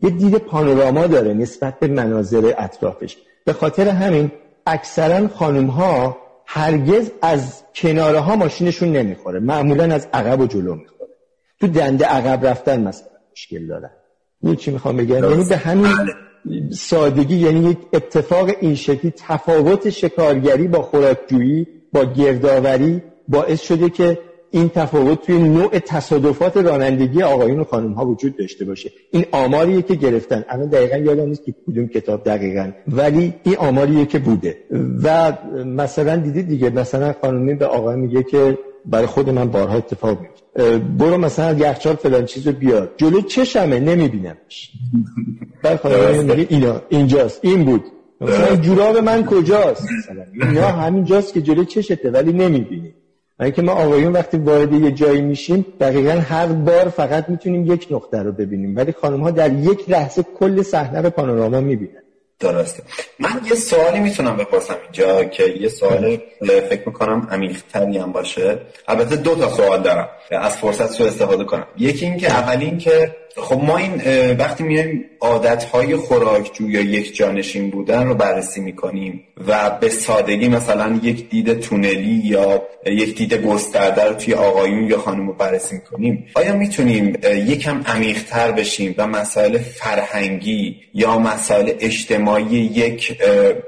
[0.00, 3.16] یه دید پانوراما داره نسبت به مناظر اطرافش.
[3.44, 4.30] به خاطر همین
[4.66, 6.21] اکثرا خانم ها
[6.54, 9.40] هرگز از کناره ها ماشینشون نمی‌خوره.
[9.40, 11.10] معمولا از عقب و جلو می‌خوره.
[11.60, 13.90] تو دنده عقب رفتن مثلا مشکل دارن
[14.42, 15.88] این چی می‌خوام بگم؟ یعنی به همین
[16.72, 24.18] سادگی یعنی یک اتفاق این شکلی تفاوت شکارگری با خوراکجویی با گردآوری باعث شده که
[24.52, 28.90] این تفاوت توی نوع تصادفات رانندگی آقایون و خانم ها وجود داشته باشه.
[29.10, 30.44] این آماریه که گرفتن.
[30.48, 32.70] الان دقیقا یادم نیست که کدوم کتاب دقیقا.
[32.88, 34.56] ولی این آماریه که بوده.
[35.02, 35.32] و
[35.66, 40.78] مثلا دیدید دیگه مثلا خانمی به آقای میگه که برای خود من بارها اتفاق میفته
[40.78, 42.90] برو مثلا یخچال فلان چیزو بیار.
[42.96, 44.72] جلو چشمه؟ نمیبینمش.
[45.62, 47.40] بعد خانم میگه اینا اینجاست.
[47.42, 47.84] این بود.
[48.20, 50.24] مثلا جوراب من کجاست؟ مثلا.
[50.32, 52.94] اینا همینجاست که جلو چشته ولی نمی‌بینی.
[53.56, 58.22] که ما آقایون وقتی وارد یه جایی میشیم دقیقا هر بار فقط می‌تونیم یک نقطه
[58.22, 58.76] رو ببینیم.
[58.76, 62.02] ولی خانم ها در یک لحظه کل صحنه رو پانوراما می‌بینن.
[62.40, 62.82] درسته.
[63.18, 68.58] من یه سوالی می‌تونم بپرسم اینجا که یه سوال فکر می‌کنم عمیقتری هم باشه.
[68.88, 70.08] البته دو تا سوال دارم.
[70.30, 71.66] از فرصت رو استفاده کنم.
[71.78, 74.00] یکی این که اول این که خب ما این
[74.36, 81.00] وقتی میایم عادتهای خوراکجو یا یک جانشین بودن رو بررسی می‌کنیم و به سادگی مثلا
[81.02, 86.26] یک دید تونلی یا یک دید گسترده رو توی آقایون یا خانم رو بررسی می‌کنیم
[86.34, 87.16] آیا می‌تونیم
[87.46, 93.22] یکم عمیقتر بشیم و مسائل فرهنگی یا مسائل اجتماعی یک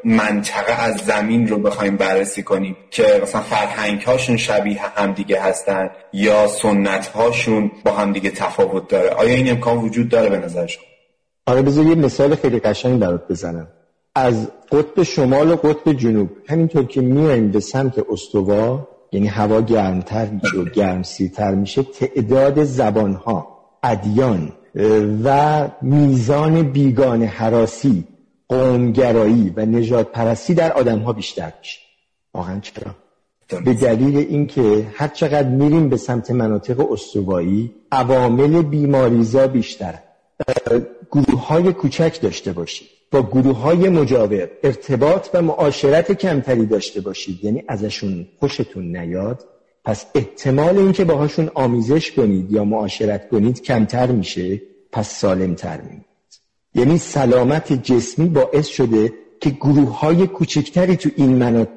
[0.04, 6.46] منطقه از زمین رو بخوایم بررسی کنیم که مثلا فرهنگ هاشون شبیه همدیگه هستن یا
[6.46, 10.84] سنت هاشون با همدیگه تفاوت داره؟ آیا این امکان وجود داره به نظر شما؟
[11.46, 13.68] آره بذار یه مثال خیلی قشنگ برات بزنم.
[14.14, 20.26] از قطب شمال و قطب جنوب همینطور که میایم به سمت استوا یعنی هوا گرمتر
[20.26, 23.48] میشه و گرمسیرتر میشه تعداد زبانها
[23.82, 24.52] ادیان
[25.24, 28.04] و میزان بیگان حراسی
[28.48, 31.80] قومگرایی و نجات پرستی در آدم ها بیشتر میشه.
[32.34, 32.94] واقعا چرا؟
[33.48, 39.94] به دلیل اینکه هر چقدر میریم به سمت مناطق استوایی عوامل بیماریزا بیشتر.
[41.12, 42.88] گروه های کوچک داشته باشید.
[43.10, 47.44] با گروه های مجاور ارتباط و معاشرت کمتری داشته باشید.
[47.44, 49.44] یعنی ازشون خوشتون نیاد.
[49.84, 54.62] پس احتمال اینکه باهاشون آمیزش کنید یا معاشرت کنید کمتر میشه.
[54.92, 56.04] پس سالمتر میمونید.
[56.74, 61.70] یعنی سلامت جسمی باعث شده که گروه های کوچکتری تو این مناطق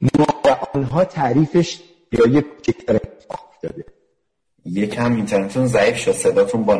[0.00, 0.26] ما
[0.74, 1.80] آنها تعریفش
[2.12, 2.98] یا کوچکتر
[3.30, 3.84] افتاده.
[4.64, 6.74] یکم اینترنتتون ضعیف شد صداتون با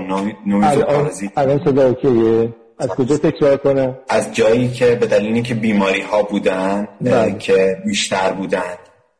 [0.46, 1.32] نویز و پارازیت.
[1.36, 6.22] الان صدا اوکیه؟ از کجا تکرار کنم؟ از جایی که به دلیل که بیماری ها
[6.22, 7.38] بودن بله.
[7.38, 8.74] که بیشتر بودن.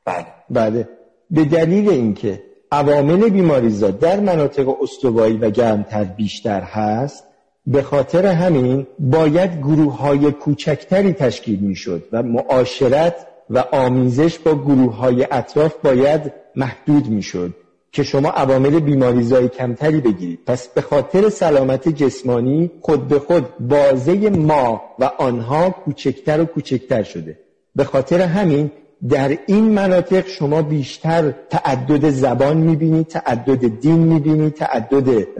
[0.04, 0.26] بله.
[0.50, 0.88] بله.
[1.30, 7.24] به دلیل اینکه عوامل بیماریزا در مناطق استوایی و گرمتر بیشتر هست
[7.66, 14.54] به خاطر همین باید گروه های کوچکتری تشکیل می شد و معاشرت و آمیزش با
[14.54, 17.54] گروه های اطراف باید محدود می شد
[17.92, 20.38] که شما عوامل بیماریزای کمتری بگیرید.
[20.46, 27.02] پس به خاطر سلامت جسمانی خود به خود بازه ما و آنها کوچکتر و کوچکتر
[27.02, 27.38] شده.
[27.76, 28.70] به خاطر همین
[29.08, 35.34] در این مناطق شما بیشتر تعدد زبان می‌بینید تعدد دین می‌بینید تعدد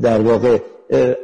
[0.00, 0.58] در واقع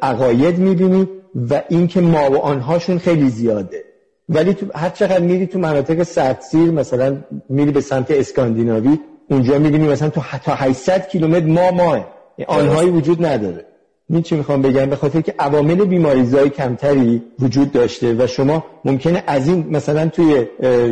[0.03, 1.09] عقاید می‌بینید
[1.50, 3.85] و اینکه ما و آنهاشون خیلی زیاده.
[4.31, 7.16] ولی تو هر چقدر میری تو مناطق سردسیر مثلا
[7.49, 8.99] میری به سمت اسکاندیناوی
[9.31, 12.07] اونجا می‌بینی مثلا تو تا 800 کیلومتر ما ماه
[12.47, 13.64] آنهایی وجود نداره.
[14.11, 19.25] این چی می‌خوام بگم؟ به خاطر که عوامل بیماریزای کمتری وجود داشته و شما ممکنه
[19.27, 20.47] از این مثلا توی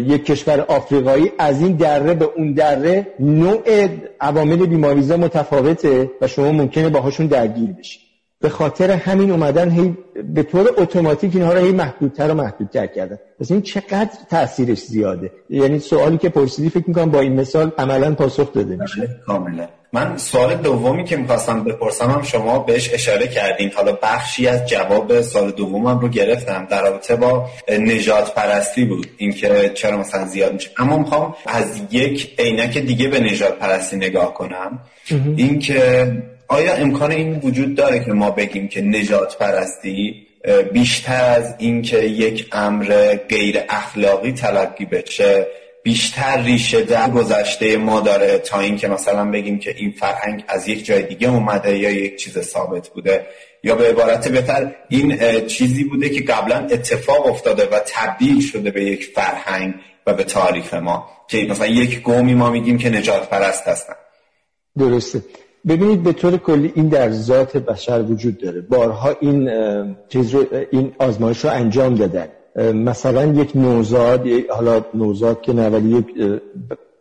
[0.07, 3.89] یک کشور آفریقایی از این دره به اون دره نوع
[4.21, 8.08] عوامل بیماریزا متفاوته و شما ممکنه باهاشون درگیر بشید
[8.41, 9.97] به خاطر همین اومدن هی
[10.35, 13.19] به طور اتوماتیک اینها رو هی محدودتر و محدودتر کردن.
[13.41, 18.15] پس این چقدر تاثیرش زیاده؟ یعنی سوالی که پرسیدی فکر می‌کنم با این مثال عملا
[18.15, 19.01] پاسخ داده میشه.
[19.01, 19.69] بله، کاملا.
[19.93, 23.71] من سوال دومی که می‌خواستم بپرسم هم شما بهش اشاره کردین.
[23.77, 27.47] حالا بخشی از جواب سال دومم رو گرفتم در رابطه با
[27.79, 29.07] نجات پرستی بود.
[29.17, 30.71] اینکه چرا مثلا زیاد میشه.
[30.79, 34.79] اما می‌خوام از یک عینک دیگه به نجات پرستی نگاه کنم.
[35.37, 36.13] اینکه
[36.49, 40.27] آیا امکان این وجود داره که ما بگیم که نجات پرستی
[40.73, 45.47] بیشتر از اینکه یک امر غیر اخلاقی تلقی بشه
[45.83, 50.85] بیشتر ریشه در گذشته ما داره تا اینکه مثلا بگیم که این فرهنگ از یک
[50.85, 53.27] جای دیگه اومده یا یک چیز ثابت بوده؟
[53.63, 58.85] یا به عبارت بهتر این چیزی بوده که قبلا اتفاق افتاده و تبدیل شده به
[58.85, 59.75] یک فرهنگ
[60.07, 63.95] و به تاریخ ما که مثلا یک قومی ما میگیم که نجات پرست هستن.
[64.79, 65.23] درسته.
[65.67, 68.61] ببینید به طور کلی این در ذات بشر وجود داره.
[68.61, 69.51] بارها این
[70.09, 72.29] چیز رو این آزمایش رو انجام دادن.
[72.73, 76.41] مثلا یک نوزاد حالا نوزاد که نه ولی یک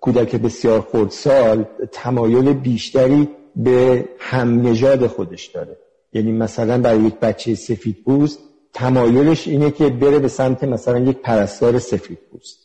[0.01, 5.77] کودک بسیار خردسال تمایل بیشتری به هم نژاد خودش داره.
[6.13, 8.39] یعنی مثلا برای یک بچه سفید پوست
[8.73, 12.57] تمایلش اینه که بره به سمت مثلا یک پرستار سفید پوست.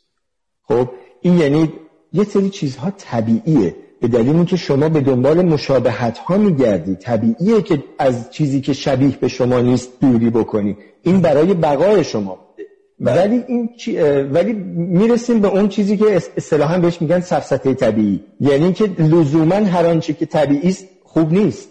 [0.62, 0.88] خب
[1.20, 1.72] این یعنی
[2.12, 3.76] یه سری چیزها طبیعیه.
[4.02, 6.94] به دلیل اینکه شما به دنبال مشابهت ها میگردی.
[6.94, 10.76] طبیعیه که از چیزی که شبیه به شما نیست دوری بکنی.
[11.02, 12.34] این برای بقای شما.
[12.34, 12.68] بوده
[13.00, 13.20] بله.
[13.20, 13.96] ولی این چی...
[14.36, 18.20] ولی می‌رسیم به اون چیزی که اصطلاحا بهش میگن سفسطه طبیعی.
[18.40, 21.68] یعنی که لزوما هر آنچه که طبیعی است خوب نیست.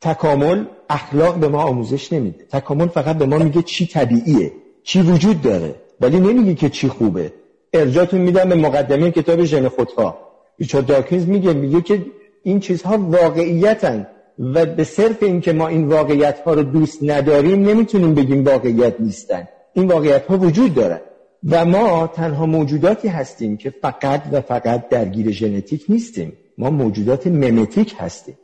[0.00, 2.44] تکامل اخلاق به ما آموزش نمیده.
[2.50, 7.32] تکامل فقط به ما میگه چی طبیعیه چی وجود داره ولی نمیگه که چی خوبه.
[7.72, 10.31] ارجاتون میدم به مقدمه کتاب ژن خودخواه.
[10.62, 12.06] ریچارد داکینز میگه میگه که
[12.42, 14.06] این چیزها واقعیتن
[14.38, 19.48] و به صرف اینکه ما این واقعیت ها رو دوست نداریم نمی‌تونیم بگیم واقعیت نیستن.
[19.72, 21.00] این واقعیت ها وجود دارن.
[21.50, 26.32] و ما تنها موجوداتی هستیم که فقط و فقط درگیر ژنتیک نیستیم.
[26.58, 28.38] ما موجودات ممتیک هستیم.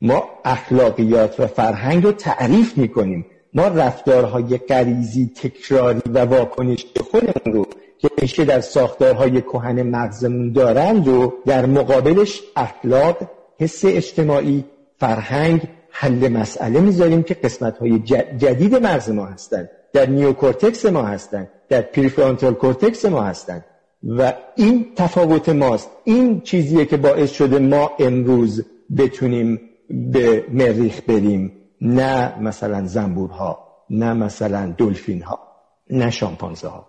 [0.00, 3.26] ما اخلاقیات و فرهنگ رو تعریف می‌کنیم.
[3.54, 7.66] ما رفتارهای غریزی تکراری و واکنش خودمون رو
[7.98, 13.16] که ریشه در ساختارهای کهن مغزمون دارند و در مقابلش اخلاق
[13.58, 14.64] حس اجتماعی
[14.96, 17.98] فرهنگ حل مسئله می‌ذاریم که قسمت های
[18.38, 21.48] جدید مغز ما هستند در نیوکورتکس ما هستن.
[21.68, 23.64] در prefrontal cortex ما هستن.
[24.02, 25.90] و این تفاوت ماست.
[26.04, 28.64] این چیزیه که باعث شده ما امروز
[28.96, 31.52] بتونیم به مریخ بریم.
[31.80, 33.58] نه مثلا زنبورها
[33.90, 35.38] نه مثلا دلفین ها
[35.90, 36.87] نه شامپانزه ها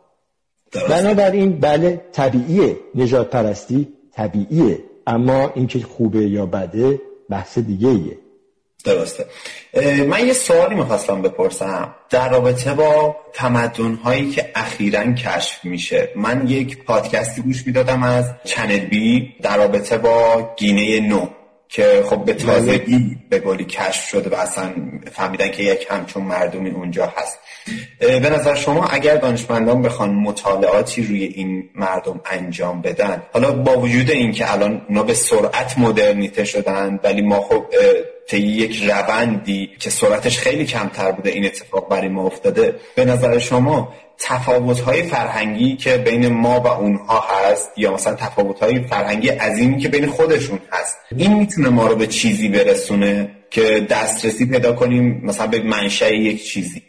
[0.71, 2.75] بنابراین بله طبیعیه.
[2.95, 4.79] نژادپرستی طبیعیه.
[5.08, 8.17] اما اینکه خوبه یا بده بحث دیگه ایه
[8.86, 9.25] درسته
[10.03, 11.95] من یه سوالی می‌خواستم بپرسم.
[12.10, 16.10] در رابطه با تمدن هایی که اخیرا کشف میشه.
[16.15, 21.27] من یک پادکستی گوش می‌دادم از چنل بی در رابطه با گینه نو.
[21.69, 24.73] که خب به تازگی به گلی کشف شده و اصلا
[25.12, 27.39] فهمیدن که یک همچون مردمی اونجا هست.
[27.99, 34.12] به نظر شما اگر دانشمندان بخوان مطالعاتی روی این مردم انجام بدن حالا با وجود
[34.12, 37.65] اینکه الان اونا به سرعت مدرنیته شدن ولی ما خب
[38.27, 43.39] طی یک روندی که سرعتش خیلی کمتر بوده این اتفاق برای ما افتاده به نظر
[43.39, 49.89] شما تفاوت‌های فرهنگی که بین ما و اونها هست یا مثلا تفاوت‌های فرهنگی عظیمی که
[49.89, 50.97] بین خودشون هست.
[51.17, 56.45] این می‌تونه ما رو به چیزی برسونه که دسترسی پیدا کنیم مثلا به منشأ یک
[56.45, 56.82] چیزی.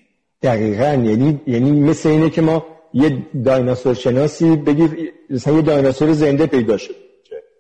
[0.43, 0.85] دقیقا.
[0.85, 6.77] یعنی یعنی مثل اینه که ما یه دایناسور شناسی بگیر مثلا یه دایناسور زنده پیدا
[6.77, 6.95] شد.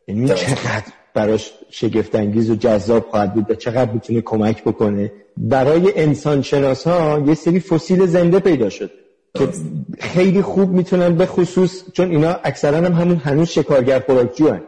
[0.08, 5.12] یعنی چقدر براش شگفتانگیز و جذاب خواهد بود و چقدر می‌تونه کمک بکنه.
[5.36, 8.90] برای انسان شناس ها یه سری فسیل زنده پیدا شد
[9.34, 9.48] که
[9.98, 14.60] خیلی خوب می‌تونن به خصوص چون اینا اکثرا هم همون هنوز شکارگر خوراکجو هن.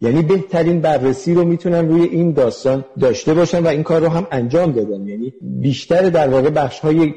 [0.00, 4.26] یعنی بهترین بررسی رو می‌تونن روی این داستان داشته باشن و این کار رو هم
[4.30, 5.08] انجام دادن.
[5.08, 7.10] یعنی بیشتر در واقع بخش های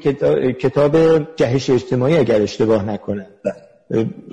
[0.54, 0.98] کتاب
[1.36, 3.26] جهش اجتماعی اگر اشتباه نکنن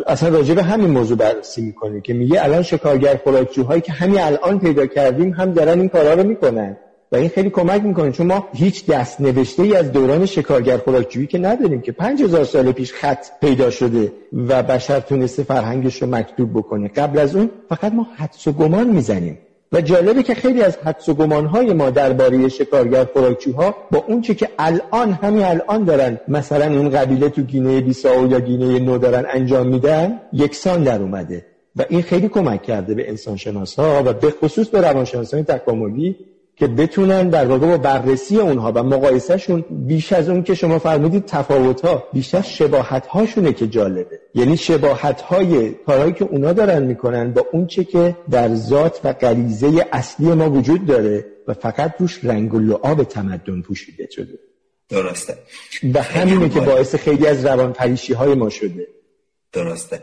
[0.07, 4.59] اصلا راجع به همین موضوع بررسی می‌کنه که میگه الان شکارگر خوراکجوهایی که همین الان
[4.59, 6.77] پیدا کردیم هم دارن این کارا رو می‌کنن.
[7.15, 11.27] و این خیلی کمک می‌کنه چون ما هیچ دست نوشته ای از دوران شکارگر خوراکجویی
[11.27, 16.51] که نداریم که 5000 سال پیش خط پیدا شده و بشر تونسته فرهنگش رو مکتوب
[16.59, 16.89] بکنه.
[16.89, 19.39] قبل از اون فقط ما حدس و گمان می‌زنیم.
[19.73, 24.35] و جالبه که خیلی از حدس و گمانهای ما درباره شکارگر خوراکچوها با اون چه
[24.35, 29.25] که الان همین الان دارن مثلا اون قبیله تو گینه بیساو یا گینه نو دارن
[29.33, 31.45] انجام میدن یکسان در اومده.
[31.77, 36.17] و این خیلی کمک کرده به انسان شناس ها و به خصوص به روانشناسان تکاملی
[36.57, 41.25] که بتونن در واقع با بررسی اونها و مقایسهشون بیش از اون که شما فرمودید
[41.25, 44.21] تفاوت ها بیشتر شباهت هاشونه که جالبه.
[44.35, 49.13] یعنی شباهت های کارهایی که اونا دارن می‌کنن با اون چه که در ذات و
[49.13, 54.39] غریزه اصلی ما وجود داره و فقط روش رنگ و لعاب تمدن پوشیده شده.
[54.89, 55.39] درسته.
[55.95, 58.87] و همینه که باعث خیلی از روان پریشی های ما شده.
[59.53, 60.03] درسته.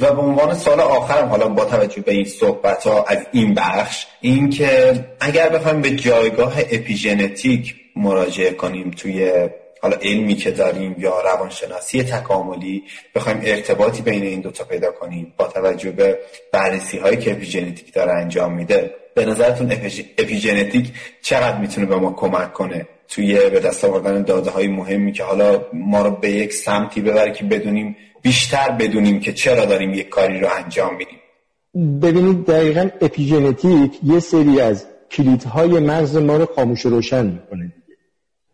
[0.00, 4.06] و به عنوان سال آخرم حالا با توجه به این صحبت ها از این بخش
[4.20, 9.48] این که اگر بخوایم به جایگاه اپیژنتیک مراجعه کنیم توی
[9.82, 12.82] حالا علمی که داریم یا روانشناسی تکاملی
[13.14, 16.18] بخوایم ارتباطی بین این دوتا پیدا کنیم با توجه به
[16.52, 19.72] بررسی هایی که اپیژنتیک داره انجام میده به نظرتون
[20.18, 25.24] اپیژنتیک چقدر می‌تونه به ما کمک کنه توی به دست آوردن داده های مهمی که
[25.24, 30.08] حالا ما رو به یک سمتی ببره که بدونیم بیشتر بدونیم که چرا داریم یک
[30.08, 31.18] کاری رو انجام میدیم.
[32.00, 37.72] ببینید دقیقا اپیژنتیک یه سری از کلیدهای مغز ما رو خاموش روشن می‌کنه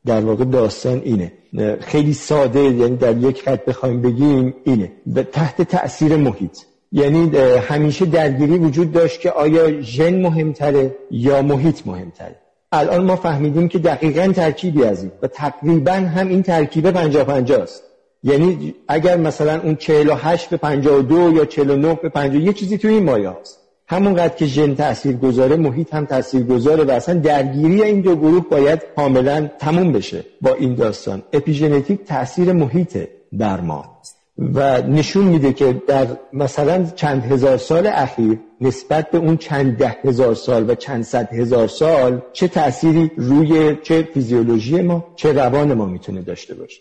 [0.07, 1.33] در واقع داستان اینه.
[1.81, 4.93] خیلی ساده یعنی در یک خط بخوایم بگیم اینه.
[5.33, 6.59] تحت تاثیر محیط.
[6.93, 12.37] یعنی همیشه درگیری وجود داشت که آیا ژن مهمتره یا محیط مهمتره.
[12.73, 17.83] الان ما فهمیدیم که دقیقا ترکیبی از این و تقریبا هم این ترکیب پنجا پنجاست
[18.25, 23.05] یعنی اگر مثلا اون 48 به 52 یا 49 به 50 یه چیزی تو این
[23.05, 23.59] مایه هست
[23.89, 28.49] همونقدر که ژن تاثیر گذاره محیط هم تاثیر گذاره و اصلا درگیری این دو گروه
[28.49, 31.23] باید کاملا تموم بشه با این داستان.
[31.33, 32.99] اپیژنتیک تاثیر محیط
[33.39, 33.95] در ما
[34.39, 39.97] و نشون میده که در مثلا چند هزار سال اخیر نسبت به اون چند ده
[40.05, 45.75] هزار سال و چند صد هزار سال چه تأثیری روی چه فیزیولوژی ما چه روان
[45.75, 46.81] ما می‌تونه داشته باشه.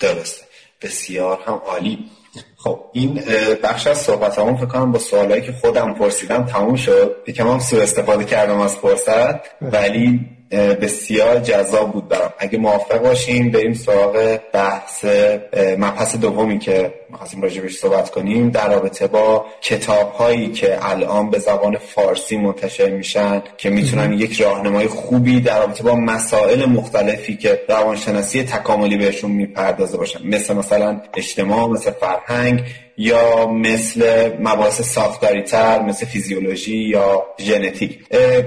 [0.00, 0.53] درسته.
[0.84, 1.98] بسیار هم عالی.
[2.56, 3.22] خب این
[3.62, 7.16] بخش از صحبت همون فکر کنم با سوالایی که خودم پرسیدم تموم شد.
[7.26, 9.62] یکم هم سو استفاده کردم از فرصت.
[9.62, 10.20] ولی
[10.54, 12.32] بسیار جذاب بود برام.
[12.38, 15.04] اگه موافق باشیم بریم سراغ بحث
[15.78, 18.50] مبحث دومی که می‌خواستیم راجبش صحبت کنیم.
[18.50, 24.40] در رابطه با کتاب هایی که الان به زبان فارسی منتشر میشن که می‌تونن یک
[24.40, 30.26] راهنمای خوبی در رابطه با مسائل مختلفی که روانشناسی تکاملی بهشون می‌پردازه باشن.
[30.26, 32.62] مثل مثلا اجتماع مثل فرهنگ
[32.96, 37.98] یا مثل مباحث ساختاری تر مثل فیزیولوژی یا ژنتیک.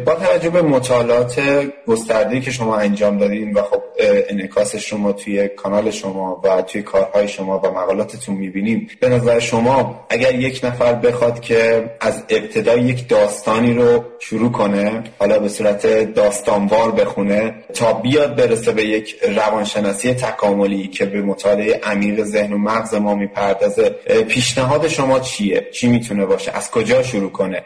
[0.06, 1.42] با توجه به مطالعات
[1.88, 3.82] گسترده که شما انجام دادین و خب
[4.30, 10.06] انعکاس شما توی کانال شما و توی کارهای شما و مقالاتتون می‌بینیم به نظر شما
[10.10, 16.14] اگر یک نفر بخواد که از ابتدا یک داستانی رو شروع کنه حالا به صورت
[16.14, 22.58] داستانوار بخونه تا بیاد برسه به یک روانشناسی تکاملی که به مطالعه عمیق ذهن و
[22.58, 23.96] مغز ما می‌پردازه
[24.38, 27.64] پیشنهاد شما چیه؟ چی می‌تونه باشه؟ از کجا شروع کنه؟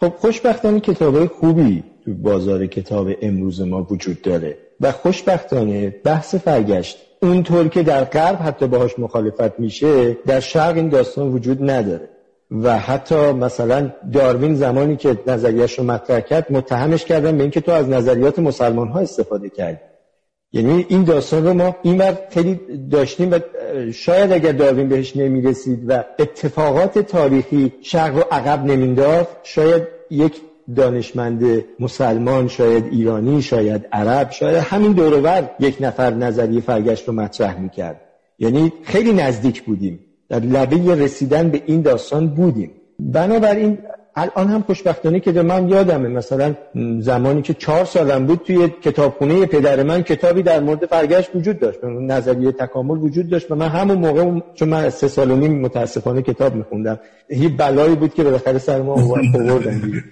[0.00, 6.98] خب خوشبختانه کتاب خوبی تو بازار کتاب امروز ما وجود داره و خوشبختانه بحث فرگشت
[7.22, 12.08] اونطور که در غرب حتی باهاش مخالفت میشه در شرق این داستان وجود نداره.
[12.50, 17.72] و حتی مثلا داروین زمانی که نظریش رو مطرح کرد متهمش کردن به اینکه تو
[17.72, 19.80] از نظریات مسلمان ها استفاده کردی.
[20.56, 23.38] یعنی این داستان رو ما این خیلی داشتیم و
[23.92, 30.32] شاید اگر داروین بهش نمی‌رسید و اتفاقات تاریخی شرق رو عقب نمینداخت شاید یک
[30.76, 37.60] دانشمند مسلمان شاید ایرانی شاید عرب شاید همین دورور یک نفر نظریه فرگشت رو مطرح
[37.60, 38.00] می‌کرد.
[38.38, 40.00] یعنی خیلی نزدیک بودیم.
[40.28, 42.70] در لبه رسیدن به این داستان بودیم.
[42.98, 43.78] بنابراین
[44.16, 46.08] الان هم خوشبختانه که من یادمه.
[46.08, 46.54] مثلا
[47.00, 51.84] زمانی که چهار سالم بود توی کتابخونه پدر من کتابی در مورد فرگشت وجود داشت.
[51.84, 56.22] نظریه تکامل وجود داشت و من همون موقع چون من سه سال و نیم متاسفانه
[56.22, 57.00] کتاب میخوندم.
[57.30, 60.02] یه بلایی بود که بالاخره سر ما آوردن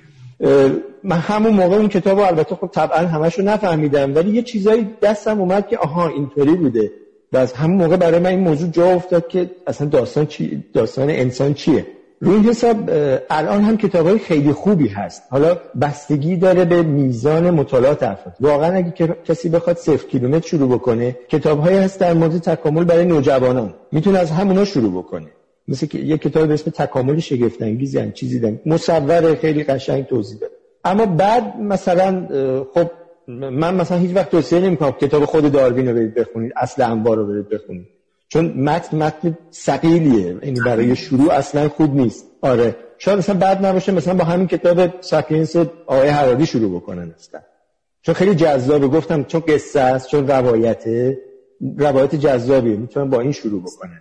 [1.04, 5.40] من همون موقع اون کتاب البته خب طبعا همش رو نفهمیدم ولی یه چیزایی دستم
[5.40, 6.90] اومد که آها اینطوری بوده.
[7.32, 11.10] و از همون موقع برای من این موضوع جا افتاد که اصلا داستان چی داستان
[11.10, 11.86] انسان چیه؟
[12.24, 12.90] روی حساب
[13.30, 15.22] الان هم کتاب های خیلی خوبی هست.
[15.30, 21.16] حالا بستگی داره به میزان مطالعات افراد واقعا اگه کسی بخواد صفر کیلومتر شروع بکنه
[21.28, 23.74] کتاب هایی هست در مورد تکامل برای نوجوانان.
[23.92, 25.26] می‌تونه از همونا شروع بکنه.
[25.68, 30.06] مثل که یک کتاب به اسم تکامل شگفت انگیز یعنی چیزی دارم مصور خیلی قشنگ
[30.06, 30.50] توضیح داد
[30.84, 32.28] اما بعد مثلا
[32.74, 32.90] خب
[33.28, 37.26] من مثلا هیچ وقت توصیه نمی‌کنم کتاب خود داروین رو برید بخونید اصل انبار رو
[37.26, 37.86] برید بخونید.
[38.28, 40.36] چون متن متن ثقیلیه.
[40.42, 42.26] یعنی برای شروع اصلا خوب نیست.
[42.42, 42.76] آره.
[42.98, 45.56] شاید مثلا بعد نباشه مثلا با همین کتاب ساکینس
[45.86, 47.40] آقای حراری شروع بکنن اصلا.
[48.02, 48.88] چون خیلی جذابه.
[48.88, 51.18] گفتم چون قصه است چون روایته
[51.78, 52.76] روایت جذابیه.
[52.76, 54.00] می‌تونن با این شروع بکنن.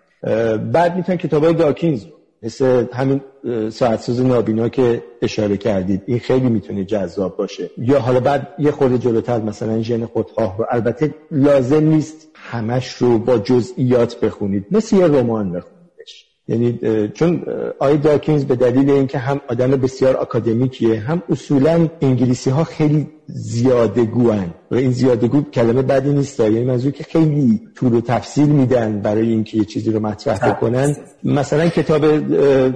[0.71, 2.05] بعد می‌تونن کتاب های داکینز
[2.43, 3.21] مثل همین
[3.69, 6.01] ساعتساز نابینا که اشاره کردید.
[6.05, 7.69] این خیلی می‌تونه جذاب باشه.
[7.77, 10.65] یا حالا بعد یه خورده جلوتر مثلا ژن خودخواه رو.
[10.71, 14.65] البته لازم نیست همش رو با جزئیات بخونید.
[14.71, 16.25] مثل یه رمان بخونیدش.
[16.47, 16.79] یعنی
[17.13, 17.43] چون
[17.79, 24.03] آی داکینز به دلیل اینکه هم آدم بسیار اکادمیکیه هم اصولا انگلیسی ها خیلی زیاده
[24.05, 28.49] گوان و این زیاده گو کلمه بدی نیست یعنی منظور که خیلی طول و تفصیل
[28.49, 30.95] میدن برای اینکه یه چیزی رو مطرح بکنن.
[31.23, 32.05] مثلا کتاب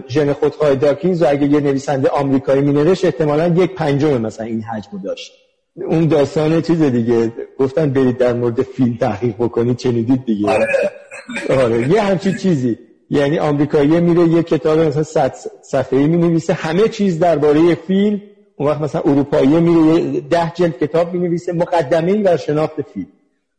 [0.08, 4.98] ژن خودخواه داکینز و اگه یه نویسنده آمریکایی مینوشت احتمالا یک پنجم مثلا این حجم
[5.04, 5.32] داشت.
[5.86, 7.34] اون داستان چیز دیگه.
[7.60, 10.50] گفتن برید در مورد فیلم تحقیق بکنید چنیدید دیگه.
[10.50, 10.68] آره,
[11.50, 11.90] آره.
[11.90, 12.78] یه همچین چیزی.
[13.10, 16.54] یعنی آمریکایی میره یه کتاب مثلا 100 صفحه‌ای می‌نویسه.
[16.54, 18.22] همه چیز درباره فیلم.
[18.58, 21.54] اون وقت مثلا اروپایی میره ده جلد کتاب می‌نویسه.
[21.54, 23.08] مقدمه ای بر شناخت فیلم.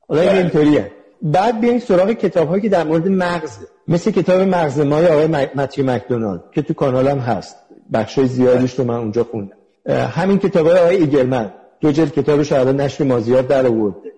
[0.08, 0.38] حالا این بله.
[0.40, 0.90] اینطوریه.
[1.22, 3.58] بعد بیاین سراغ کتاب هایی که در مورد مغز.
[3.88, 7.56] مثل کتاب مغز مای آقای متیو مکدونالد که تو کانالم هست.
[7.92, 9.56] بخشای زیادیش رو من اونجا خوندم.
[9.88, 11.52] همین کتاب های آقای ایگلمن.
[11.80, 14.12] دو جلد کتابش الان نشر مازیار در آورده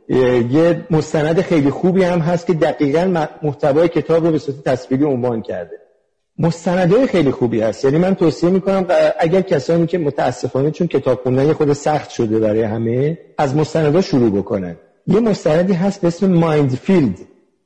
[0.50, 5.42] یه مستند خیلی خوبی هم هست که دقیقا محتوای کتاب رو به صورت تصویری عنوان
[5.42, 5.76] کرده.
[6.38, 7.84] مستندهای خیلی خوبی هست.
[7.84, 8.86] یعنی من توصیه می‌کنم
[9.18, 14.30] اگر کسانی که متاسفانه چون کتاب خوندن خود سخت شده برای همه از مستندها شروع
[14.30, 14.76] بکنن.
[15.06, 17.18] یه مستندی هست به اسم Mind Field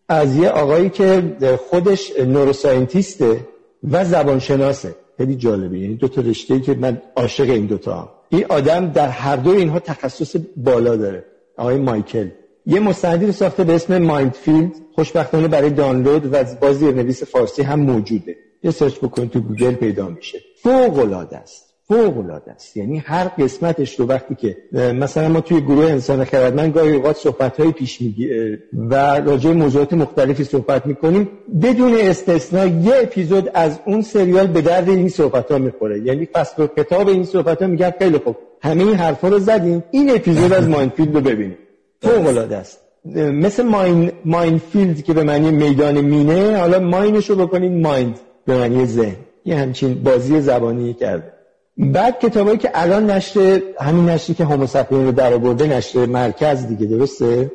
[0.08, 1.36] از یه آقایی که
[1.70, 3.40] خودش neuroscientist ه
[3.90, 4.94] و زبانشناسه.
[5.18, 5.78] خیلی جالبه.
[5.78, 8.08] یعنی دو تا رشته که من عاشق این دوتا هم.
[8.28, 11.24] این آدم در هر دو اینها تخصص بالا داره.
[11.56, 12.28] آقای مایکل.
[12.66, 14.72] یه مستندی رو ساخته به اسم Mind Field.
[14.94, 18.36] خوشبختانه برای دانلود و با زیرنویس فارسی هم موجوده.
[18.62, 20.38] یه سرچ بکنید تو گوگل پیدا میشه.
[20.62, 21.73] فوق العاده است.
[21.88, 22.76] فوق العاده است.
[22.76, 24.56] یعنی هر قسمتش رو وقتی که
[24.92, 28.28] مثلا ما توی گروه انسان خردمند گاهی اوقات صحبت هایی پیش میاد
[28.72, 31.28] و راجع موضوعات مختلفی صحبت می‌کنیم
[31.62, 36.00] بدون استثنا یه اپیزود از اون سریال به درد این صحبت ها می‌خوره.
[36.00, 38.36] یعنی فصل الخطاب این صحبت ها میگن خیلی خوب.
[38.62, 39.84] همه این حرفا رو زدیم.
[39.90, 41.58] این اپیزود از Mind Field رو ببینیم.
[42.02, 42.80] فوق العاده است
[43.14, 48.58] مثل ماین minefield که به معنی میدان مینه حالا mine ش رو بکنید mind به
[48.58, 49.16] معنی ذهن.
[49.44, 51.33] یه همچین بازی زبانی کرده.
[51.76, 56.86] بعد کتابایی که الان نشر همین نشری که هوموساپین رو در آورده نشر مرکز دیگه
[56.86, 57.50] درسته؟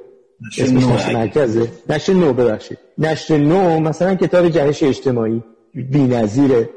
[0.48, 0.88] نشر نو.
[1.14, 1.68] مرکزه.
[1.90, 2.78] نشر نو ببخشید.
[2.98, 5.44] نشر نو مثلا کتاب جهش اجتماعی
[5.74, 6.70] بی‌نظیره.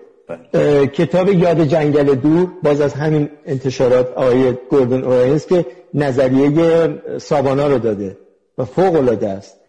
[0.53, 0.86] بله.
[0.86, 6.51] کتاب یاد جنگل دور باز از همین انتشارات آقای گوردن اورینز که نظریه
[7.18, 8.16] سابانا رو داده
[8.59, 9.61] و فوق العاده است.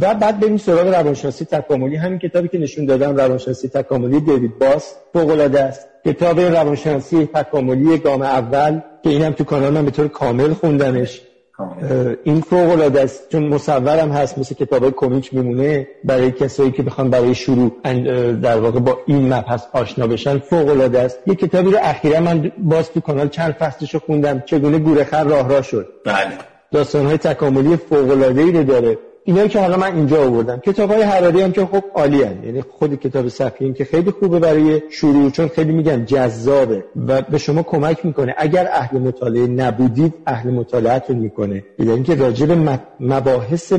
[0.00, 1.96] و بعد بریم سراغ روانشناسی تکاملی.
[1.96, 5.88] همین کتابی که نشون دادم روانشناسی تکاملی دیوید باس فوق است.
[6.04, 11.22] کتاب روانشناسی تکاملی گام اول که اینم تو کانال من به طور کامل خوندمش.
[12.24, 15.86] این فوق العاده است چون مصورم هست مثل کتاب کمیک میمونه.
[16.04, 17.72] برای کسایی که بخوان برای شروع
[18.42, 21.18] در واقع با این مبحث آشنا بشن فوق العاده است.
[21.26, 25.48] یه کتابی رو اخیرا من باز تو کانال چند فصلش رو خوندم چگونه گورخر راه
[25.48, 25.88] راه شد.
[26.04, 26.16] بله.
[26.72, 28.98] داستان های تکاملی فوق العاده ای رو داره.
[29.28, 30.58] اینا که حالا من اینجا آوردم.
[30.58, 32.44] کتاب های حراری هم که خب عالی هن.
[32.44, 37.38] یعنی خود کتاب صفحیم که خیلی خوبه برای شروع چون خیلی میگم جذابه و به
[37.38, 38.34] شما کمک می‌کنه.
[38.38, 41.64] اگر اهل مطالعه نبودید اهل مطالعتون می‌کنه.
[41.78, 43.72] یعنی اینکه راجع به مباحث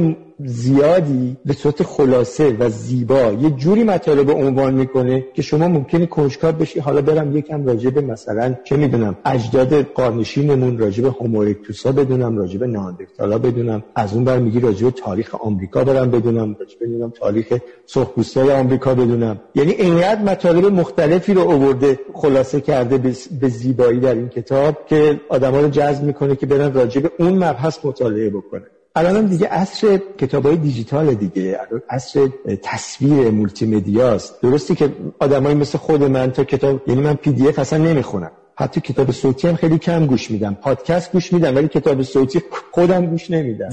[0.46, 6.52] زیادی به صورت خلاصه و زیبا یه جوری مطالب عنوان می‌کنه که شما ممکنه کنجکاو
[6.52, 6.80] بشی.
[6.80, 12.60] حالا برم یکم راجع به مثلا چه می‌دونم اجداد قارنشینمون راجع به هومورکتوسا بدونم راجع
[12.60, 17.10] به ناندرتالا بدونم از اون بر میگی راجع به تاریخ آمریکا برم بدونم راجع بدونم
[17.10, 19.40] تاریخ سرخپوستای آمریکا بدونم.
[19.56, 22.98] یعنی اینقدر مطالب مختلفی رو آورده خلاصه کرده
[23.42, 27.34] به زیبایی در این کتاب که آدما رو جذب می‌کنه که برن راجع به اون
[27.34, 28.64] مبحث مطالعه بکنه
[28.96, 31.60] الان دیگه عصر کتاب های دیجیتال دیگه
[31.90, 32.30] عصر
[32.64, 37.80] تصویر مولتی مدیاست درستی که آدمایی مثل خود من تا کتاب یعنی من PDF اصلا
[37.80, 38.32] نمی‌خونم.
[38.56, 40.54] حتی کتاب صوتی هم خیلی کم گوش میدم.
[40.54, 43.70] پادکست گوش میدم ولی کتاب صوتی خودم گوش نمیدم.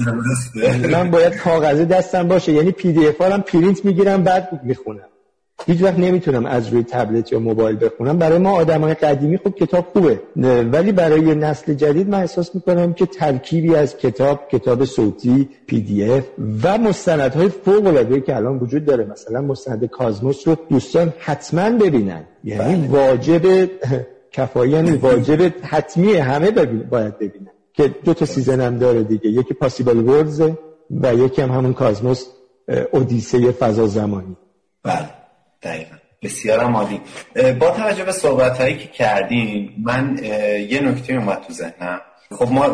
[0.91, 2.51] من باید کاغذه دستم باشه.
[2.51, 5.09] یعنی PDF هم پرینت می‌گیرم بعد می‌خونم.
[5.65, 8.17] هیچ وقت نمی‌تونم از روی تبلت یا موبایل بخونم.
[8.17, 10.19] برای ما آدمای قدیمی خب کتاب خوبه.
[10.71, 16.23] ولی برای نسل جدید من احساس می‌کنم که ترکیبی از کتاب کتاب صوتی PDF
[16.63, 22.23] و مستندهای فوق العاده که الان وجود داره مثلا مستند Cosmos رو دوستان حتما ببینن.
[22.43, 23.01] یعنی بله.
[23.01, 23.69] واجب
[24.31, 26.51] کفایی یعنی واجب حتمی همه
[26.89, 27.51] باید ببینن.
[27.73, 29.29] که دو تا season هم داره دیگه.
[29.29, 30.41] یکی Possible Worlds
[30.91, 32.25] و یکی هم همون Cosmos
[32.91, 34.37] اودیسه فضا زمانی.
[34.83, 35.24] بله.
[35.61, 35.95] دقیقا.
[36.23, 37.01] بسیار عالی.
[37.59, 40.19] با توجه به صحبت هایی که کردیم من
[40.69, 42.01] یه نکته اومد تو ذهنم.
[42.31, 42.65] خب ما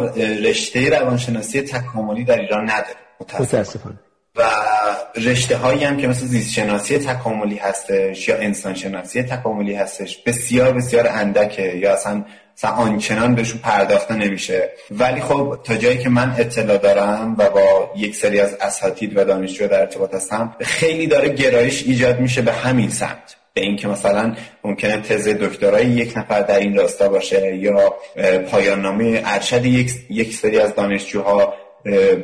[0.43, 2.95] رشته روانشناسی تکاملی در ایران نداریم.
[3.19, 3.99] متاسفانه.
[4.35, 4.43] و
[5.15, 10.73] رشته هایی هم که مثل زیست شناسی تکاملی هستش یا انسان شناسی تکاملی هستش بسیار
[10.73, 12.25] بسیار اندکه یا اصلا
[12.57, 14.69] مثلا آنچنان بهشون پرداخته نمیشه.
[14.91, 19.23] ولی خب تا جایی که من اطلاع دارم و با یک سری از اساتید و
[19.23, 23.35] دانشجو در ارتباط هستم خیلی داره گرایش ایجاد میشه به همین سمت.
[23.53, 27.93] به اینکه مثلا ممکنه تز دکترای یک نفر در این راستا باشه یا
[28.51, 31.53] پایان نامه ارشد یک, یک سری از دانشجوها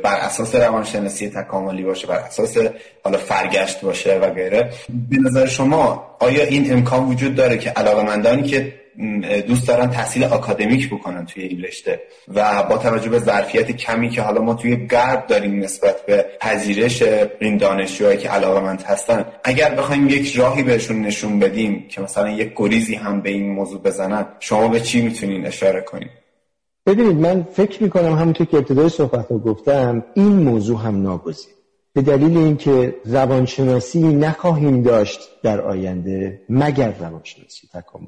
[0.02, 2.56] بر اساس روانشناسی تکاملی باشه بر اساس
[3.04, 4.70] حالا فرگشت باشه و غیره.
[5.10, 8.74] به نظر شما آیا این امکان وجود داره که علاقمندانی که
[9.46, 12.00] دوست دارن تحصیل آکادمیک بکنن توی این رشته
[12.34, 17.02] و با توجه به ظرفیت کمی که حالا ما توی غرب داریم نسبت به پذیرش
[17.40, 22.52] این دانشجوهایی که علاقمند هستن اگر بخوایم یک راهی بهشون نشون بدیم که مثلا یک
[22.56, 26.17] گریزی هم به این موضوع بزنن شما به چی می‌تونین اشاره کنید
[26.88, 31.52] ببینید من فکر می‌کنم همونطور که ابتدای صحبت رو گفتم این موضوع هم ناگزیر.
[31.92, 38.06] به دلیل اینکه روانشناسی نخواهیم داشت در آینده مگر روانشناسی تکامل.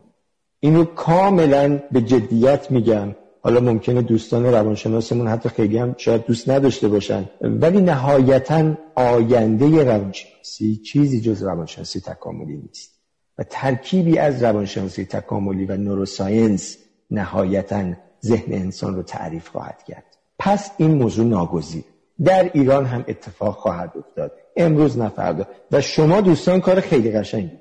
[0.61, 3.15] اینو کاملا به جدیت میگم.
[3.43, 10.77] حالا ممکنه دوستان روانشناسمون حتی خیلی هم شاید دوست نداشته باشن ولی نهایتا آینده روانشناسی
[10.77, 13.01] چیزی جز روانشناسی تکاملی نیست.
[13.39, 16.77] و ترکیبی از روانشناسی تکاملی و نوروساینس
[17.11, 17.93] نهایتا
[18.25, 20.05] ذهن انسان رو تعریف خواهد کرد.
[20.39, 21.85] پس این موضوع ناگزیر.
[22.25, 24.33] در ایران هم اتفاق خواهد افتاد.
[24.57, 27.61] امروز نفردا و شما دوستان کار خیلی قشنگی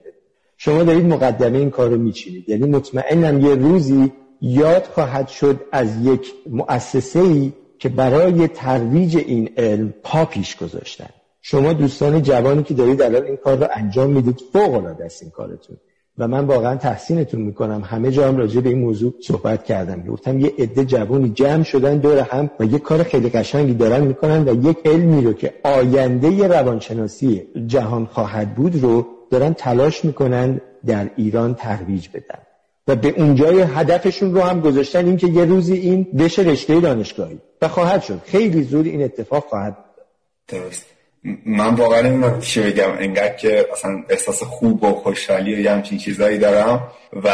[0.58, 2.50] شما دارید مقدمه این کار رو میچینید.
[2.50, 9.50] یعنی مطمئنم یه روزی یاد خواهد شد از یک مؤسسه ای که برای ترویج این
[9.58, 11.10] علم پا پیش گذاشتن.
[11.42, 15.32] شما دوستان جوانی که دارید الان این کار رو انجام می‌دید فوق العاده است این
[15.32, 15.78] کارتون.
[16.20, 17.82] و من واقعا تحسینتون می‌کنم.
[17.86, 21.98] همه جا هم راجع به این موضوع صحبت کردم گفتم یه عده جوانی جمع شدن
[21.98, 26.48] دور هم و یه کار خیلی قشنگی دارن می‌کنن و یک علمی رو که آینده
[26.48, 32.40] روانشناسی جهان خواهد بود رو دارن تلاش می‌کنن در ایران ترویج بدن.
[32.88, 37.40] و به اونجای هدفشون رو هم گذاشتن اینکه یه روزی این بشه رشته دانشگاهی.
[37.62, 38.22] و خواهد شد.
[38.26, 39.78] خیلی زود این اتفاق خواهد
[40.48, 40.86] درست.
[41.46, 45.98] من واقعا این چی بگم انگار که اصلا احساس خوب و خوشحالی و یه همچین
[45.98, 46.92] چیزایی دارم
[47.24, 47.30] و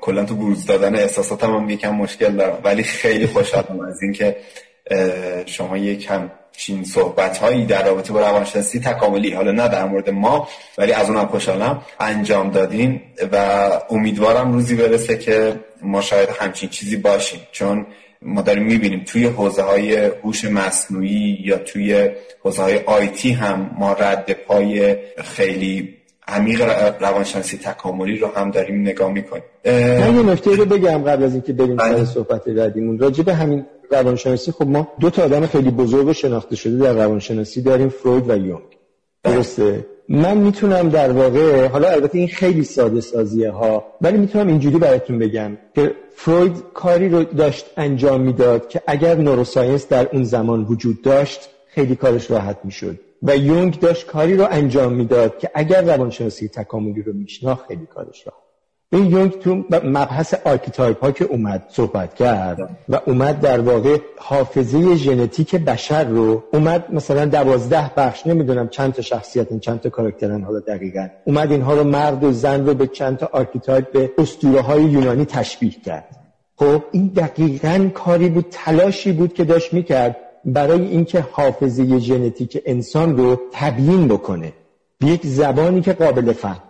[0.00, 2.58] کلا تو بروز دادن احساساتم هم یکم مشکل دارم.
[2.64, 4.36] ولی خیلی خوشحالم از اینکه
[5.46, 10.48] شما یکم چین صحبت هایی در رابطه با روانشناسی تکاملی حالا نه در مورد ما
[10.78, 13.00] ولی از اونم خوشحالم انجام دادین
[13.32, 13.36] و
[13.90, 17.40] امیدوارم روزی برسه که ما شاید همچین چیزی باشیم.
[17.52, 17.86] چون
[18.22, 22.10] ما داریم می‌بینیم توی حوزه های هوش مصنوعی یا توی
[22.42, 25.96] حوزه های آیتی هم ما رد پای خیلی
[26.28, 26.62] عمیق
[27.00, 31.52] روانشناسی تکاملی رو هم داریم نگاه می‌کنیم من یه نکته رو بگم قبل از اینکه
[31.52, 32.04] بریم سر بله.
[32.04, 36.56] صحبت بعدیمون راجع به همین روانشناسی خب ما دو تا آدم خیلی بزرگ و شناخته
[36.56, 38.62] شده در روانشناسی داریم فروید و یونگ
[39.22, 39.34] بله.
[39.34, 44.78] درسته من می‌تونم در واقع حالا البته این خیلی ساده سازیه ها ولی می‌تونم اینجوری
[44.78, 50.64] براتون بگم که فروید کاری رو داشت انجام می‌داد که اگر نوروساینس در اون زمان
[50.64, 53.00] وجود داشت خیلی کارش راحت می‌شد.
[53.22, 58.26] و یونگ داشت کاری رو انجام می‌داد که اگر روانشناسی تکاملی رو میشناخت خیلی کارش
[58.26, 58.49] راحت
[58.92, 64.96] این یونگ تو مبحث archetype ها که اومد صحبت کرد و اومد در واقع حافظه
[64.96, 70.60] ژنتیک بشر رو اومد مثلا دوازده بخش نمی‌دونم چند تا شخصیت چند تا کاراکترن حالا
[70.60, 71.08] دقیقا.
[71.24, 75.24] اومد اینها رو مرد و زن رو به چند تا archetype به اسطوره های یونانی
[75.24, 76.16] تشبیه کرد.
[76.56, 83.16] خب این دقیقا کاری بود تلاشی بود که داشت می‌کرد برای اینکه حافظه ژنتیک انسان
[83.16, 84.52] رو تبیین بکنه.
[84.98, 86.69] به یک زبانی که قابل فهم.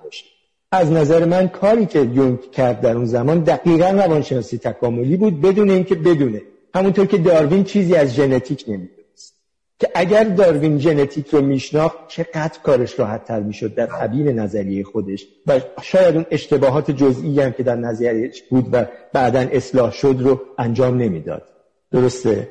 [0.73, 5.71] از نظر من کاری که یونگ کرد در اون زمان دقیقا روانشناسی تکاملی بود بدون
[5.71, 6.43] اینکه بدونه.
[6.75, 9.35] همونطور که داروین چیزی از ژنتیک نمی‌دونست.
[9.79, 15.27] که اگر داروین ژنتیک رو میشناخت چقدر کارش راحت تر می‌شد در تبیین نظریه خودش
[15.47, 20.41] و شاید اون اشتباهات جزئی هم که در نظریهش بود و بعدا اصلاح شد رو
[20.59, 21.43] انجام نمی‌داد.
[21.93, 22.49] درسته.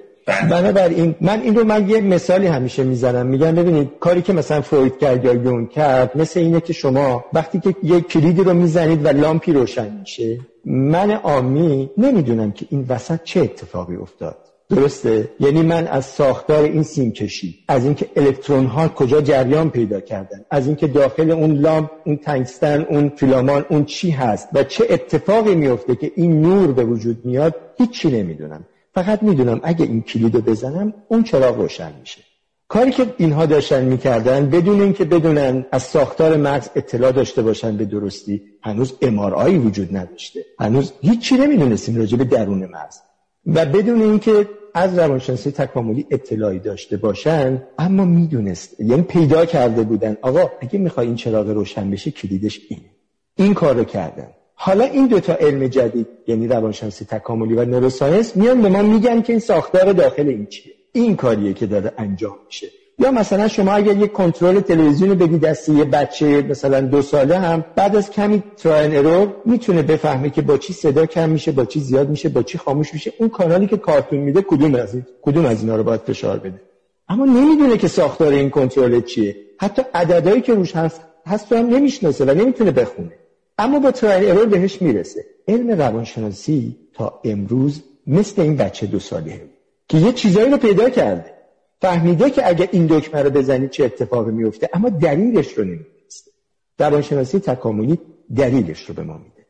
[0.49, 3.25] بنابراین من این رو من یه مثالی همیشه می‌زنم.
[3.25, 7.59] میگم ببینید کاری که مثلا فروید کرد یا یون کرد مثل اینه که شما وقتی
[7.59, 13.19] که یه کلیدی رو می‌زنید و لامپی روشن میشه من آمی نمی‌دونم که این وسط
[13.23, 14.37] چه اتفاقی افتاد.
[14.69, 19.99] درسته؟ یعنی من از ساختار این سیم کشی از اینکه الکترون ها کجا جریان پیدا
[19.99, 20.45] کردن.
[20.51, 25.55] از اینکه داخل اون لامپ اون تنگستن اون فیلامان اون چی هست و چه اتفاقی
[25.55, 28.65] میفته که این نور به وجود میاد هیچی نمی‌دونم.
[28.93, 32.21] فقط می‌دونم اگه این کلید رو بزنم اون چراغ روشن میشه.
[32.67, 37.85] کاری که اینها داشتن می‌کردن بدون اینکه بدونن از ساختار مغز اطلاع داشته باشن به
[37.85, 40.45] درستی هنوز امارایی وجود نداشته.
[40.59, 42.97] هنوز هیچی نمی‌دونستیم راجع به درون مغز.
[43.45, 48.79] و بدون اینکه از روانشناسی تکاملی اطلاعی داشته باشن اما می‌دونست.
[48.79, 50.17] یعنی پیدا کرده بودن.
[50.21, 52.89] آقا اگه می‌خوای این چراغ روشن بشه کلیدش اینه.
[53.35, 54.27] این کار رو کردن.
[54.61, 59.33] حالا این دوتا علم جدید یعنی روانشناسی تکاملی و نوروساینس میان به ما میگن که
[59.33, 60.73] این ساختار داخل این چیه.
[60.91, 62.67] این کاریه که داره انجام میشه.
[62.99, 67.65] یا مثلا شما اگر یک کنترل تلویزیون بدی دست یه بچه مثلا دو ساله هم
[67.75, 71.79] بعد از کمی تراین ارور می‌تونه بفهمه که با چی صدا کم میشه با چی
[71.79, 73.13] زیاد میشه با چی خاموش میشه.
[73.19, 76.61] اون کانالی که کارتون میده کدوم از این کدوم از اینا رو باید فشار بده.
[77.09, 79.35] اما نمی‌دونه که ساختار این کنترل چیه.
[79.57, 83.18] حتی عددهایی که روش هست هست هم نمی‌شناسه و نمی‌تونه بخونه.
[83.59, 85.25] اما با تراین ارور بهش می‌رسه.
[85.47, 89.41] علم روانشناسی تا امروز مثل این بچه دو ساله
[89.87, 91.33] که یه چیزایی رو پیدا کرده.
[91.81, 96.31] فهمیده که اگر این دکمه رو بزنی چه اتفاقی میفته اما دلیلش رو نمی‌دونسته.
[96.79, 97.99] روانشناسی تکاملی
[98.35, 99.45] دلیلش رو به ما میده.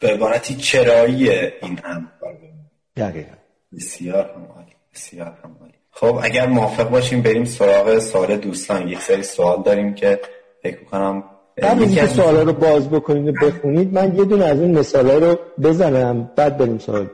[0.00, 2.06] به عبارتی چرایی این امر.
[2.96, 3.34] دقیقا.
[3.76, 5.56] بسیار هم بسیار هم
[5.90, 8.88] خب اگر موافق باشیم بریم سراغ سوال دوستان.
[8.88, 10.20] یک سری سوال داریم که
[10.62, 11.24] فکر کنم
[11.62, 15.38] قبل اینکه سوالا رو باز بکنید و بخونید من یه دونه از این مثالا رو
[15.62, 16.30] بزنم.
[16.36, 17.06] بعد بریم سوال.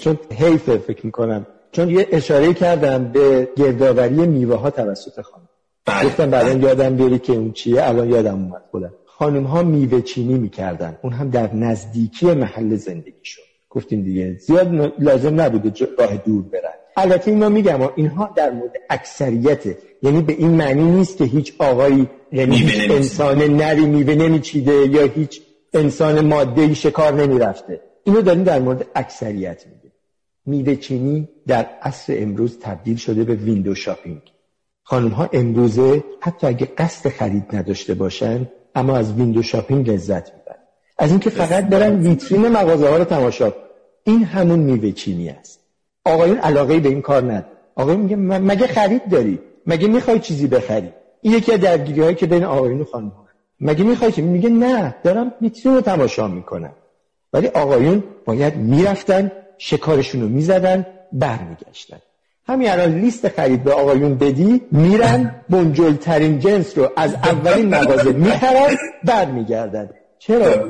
[0.00, 1.46] چون حیفه فکر می‌کنم.
[1.72, 5.48] چون یه اشاره کردم به گردآوری میوه ها توسط خانم.
[5.86, 6.04] بله.
[6.06, 6.64] گفتم بعدا بله.
[6.64, 8.62] یادم بیاری که اون چیه الان یادم اومد.
[8.70, 10.98] خودم خانم ها میوه چینی می‌کردن.
[11.02, 13.44] اون هم در نزدیکی محل زندگیشون.
[13.70, 16.77] گفتیم دیگه زیاد لازم نبوده راه دور برن.
[16.98, 22.08] البته اینا میگم اینها در مورد اکثریته یعنی به این معنی نیست که هیچ آقایی
[22.32, 25.42] یعنی هیچ انسان نری میوه نمیچیده یا هیچ
[25.74, 27.80] انسان ماده شکار نمی‌رفته.
[28.04, 29.94] اینو داریم در مورد اکثریت میگه
[30.46, 34.22] میوه چینی در عصر امروز تبدیل شده به ویندو شاپینگ.
[34.82, 40.58] خانم ها امروزه حتی اگه قصد خرید نداشته باشن اما از ویندو شاپینگ لذت می‌برن.
[40.98, 43.52] از اینکه فقط برن ویترین مغازه ها رو تماشا
[44.04, 45.60] این همون میوه چینی است.
[46.08, 50.92] آقایون علاقه به این کار نداره آقایون میگه مگه خرید داری؟ مگه می‌خوای چیزی بخری؟
[51.22, 53.12] این یکی از درگیری هایی که بین آقایون و خانم
[53.60, 56.72] مگه می‌خوای که میگه نه دارم ویترین رو تماشا می‌کنم.
[57.32, 61.96] ولی آقایون باید می‌رفتن شکارشون رو می‌زدن برمیگشتن.
[62.46, 68.76] همین الان لیست خرید به آقایون بدی میرن بنجلترین جنس رو از اولین مغازه می‌خرن
[69.04, 69.90] برمیگردن.
[70.18, 70.68] چرا؟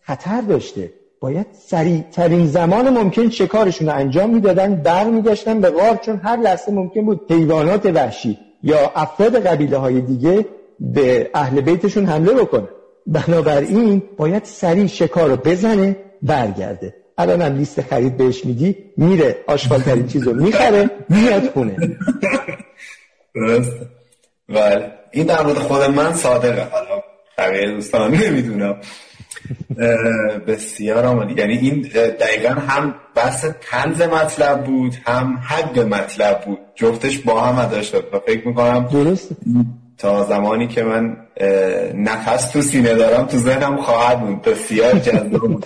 [0.00, 0.92] خطر داشته.
[1.20, 6.72] باید سریع ترین زمان ممکن شکارشون رو انجام می‌دادن برمیگشتن به غار چون هر لحظه
[6.72, 10.46] ممکن بود حیوانات وحشی یا افراد قبیله های دیگه
[10.80, 12.68] به اهل بیتشون حمله بکنه
[13.06, 16.94] بنابراین باید سریع شکار رو بزنه برگرده.
[17.18, 21.76] الان هم لیست خرید بهش میدی میره آشغال ترین چیز رو می‌خره میاد خونه.
[23.34, 23.72] درست
[25.12, 26.68] این در مورد خود من صادقه.
[26.70, 27.02] حالا
[27.38, 28.76] بقیه دوستان نمی‌دونم.
[30.46, 31.82] بسیار آمالی یعنی این
[32.20, 36.58] دقیقا هم بحث تنز مطلب بود هم حق مطلب بود.
[36.74, 39.28] جفتش با هم ادا شد و فکر می‌کنم درست
[39.98, 41.16] تا زمانی که من
[41.94, 44.42] نفس تو سینه دارم تو ذهنم خواهد بود.
[44.42, 45.64] بسیار جذاب بود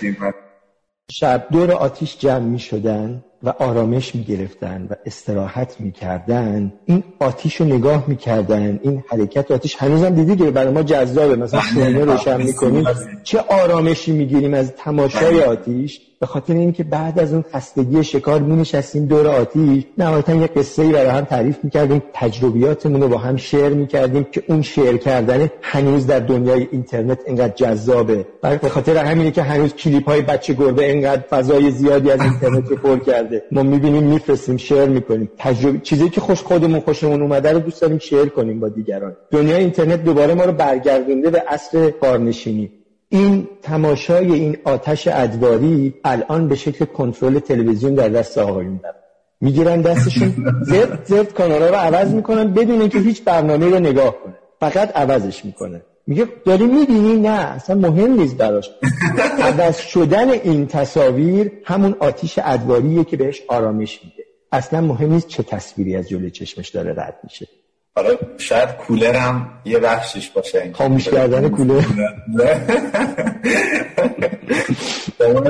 [1.11, 7.03] شب دور آتیش جمع می شدن و آرامش می گرفتن و استراحت می کردن این
[7.19, 11.35] آتیش رو نگاه می کردن این حرکت آتیش هنوزم دیدی که برای ما جذابه.
[11.35, 12.83] مثلا شونه بله، روشن می کنیم
[13.23, 15.45] چه آرامشی می گیریم از تماشای بله.
[15.45, 16.01] آتیش.
[16.23, 20.81] به خاطر اینکه بعد از اون خستگی شکار می نشستیم دور آتیش نهایتا یه قصه
[20.81, 25.49] ای برای هم تعریف می‌کردیم تجربیاتمون رو با هم شیر می‌کردیم که اون شیر کردن
[25.61, 28.25] هنوز در دنیای اینترنت اینقدر جذابه.
[28.41, 32.75] به خاطر همینه که هنوز کلیپ های بچه گربه اینقدر فضای زیادی از اینترنت رو
[32.75, 33.43] پر کرده.
[33.51, 35.29] ما می‌بینیم میفرستیم شیر می‌کنیم.
[35.37, 39.15] تجربه چیزی که خوش خودمون خوشمون اومده رو دوست داریم شیر کنیم با دیگران.
[39.31, 42.71] دنیای اینترنت دوباره ما رو برگردونده به عصر کارنشینی.
[43.13, 48.79] این تماشای این آتش ادواری الان به شکل کنترل تلویزیون در دست آقایون
[49.41, 54.33] می‌گیرن دستشون زرد زرد کانالا رو عوض می‌کنن بدون اینکه هیچ برنامه رو نگاه کنه.
[54.59, 55.81] فقط عوضش می‌کنه.
[56.07, 58.69] میگه داری می‌بینی؟ نه اصلا مهم نیست براش.
[59.49, 64.23] عوض شدن این تصاویر همون آتیش ادواریه که بهش آرامش میده.
[64.51, 67.47] اصلا مهم نیست چه تصویری از جلوی چشمش داره رد میشه.
[67.95, 70.71] حالا شاید کولر هم یه بخشش باشه.
[70.73, 71.81] خاموش کردن کولر.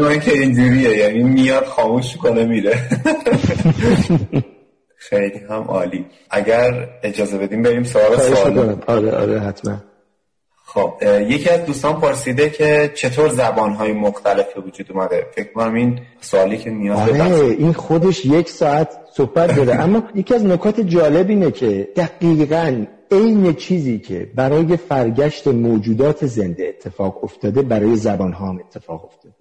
[0.01, 2.89] من که اینجوریه یعنی میاد خاموش کنه میره.
[4.97, 6.05] خیلی هم عالی.
[6.29, 8.17] اگر اجازه بدیم بریم سوال.
[8.17, 9.77] سوال آره آره حتما.
[10.65, 10.93] خب
[11.27, 16.57] یکی از دوستان پرسیده که چطور زبانهای مختلف به وجود اومده؟ فکر کنم این سوالی
[16.57, 21.51] که نیاز آره این خودش یک ساعت صحبت داره اما یکی از نکات جالب اینه
[21.51, 29.05] که دقیقا عین چیزی که برای فرگشت موجودات زنده اتفاق افتاده برای زبانها هم اتفاق
[29.05, 29.35] افتاده.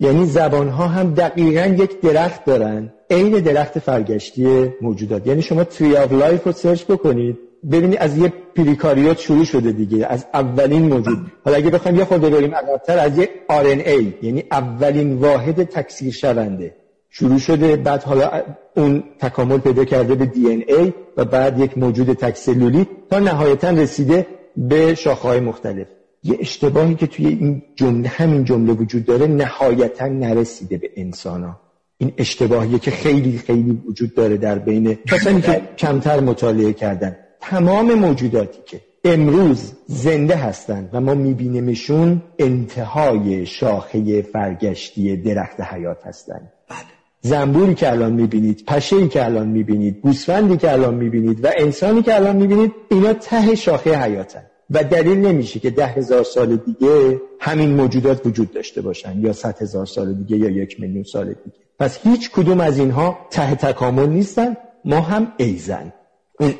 [0.00, 5.26] یعنی زبانها هم دقیقا یک درخت دارن عین درخت فرگشتی موجودات.
[5.26, 7.38] یعنی شما tree of life رو search بکنید
[7.70, 11.18] ببینید از یه prokaryote شروع شده دیگه از اولین موجود.
[11.44, 16.81] حالا اگه بخوایم یه خورده بریم عقب‌تر از یه RNA یعنی اولین واحد تکثیر شونده.
[17.14, 18.30] شروع شده بعد حالا
[18.76, 24.94] اون تکامل پیدا کرده به دی و بعد یک موجود تکسلولی تا نهایتا رسیده به
[24.94, 25.86] شاخه‌های مختلف
[26.22, 31.60] یه اشتباهی که توی این جمله همین جمله وجود داره نهایتا نرسیده به انسان ها.
[31.98, 37.94] این اشتباهیه که خیلی خیلی وجود داره در بین کسانی که کمتر مطالعه کردن تمام
[37.94, 47.01] موجوداتی که امروز زنده هستند و ما میبینیمشون انتهای شاخه فرگشتی درخت حیات هستند بله.
[47.22, 52.14] زنبوری که الان می‌بینید پشه که الان می‌بینید گوسفندی که الان می‌بینید و انسانی که
[52.14, 54.42] الان می‌بینید اینا ته شاخه حیاتن.
[54.70, 59.62] و دلیل نمیشه که ده هزار سال دیگه همین موجودات وجود داشته باشن یا صد
[59.62, 61.56] هزار سال دیگه یا یک میلیون سال دیگه.
[61.78, 64.56] پس هیچ کدوم از اینها ته تکامل نیستن.
[64.84, 65.92] ما هم ایضا.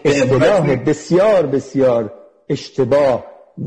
[0.04, 2.12] اصطلاح بسیار بسیار
[2.48, 3.24] اشتباه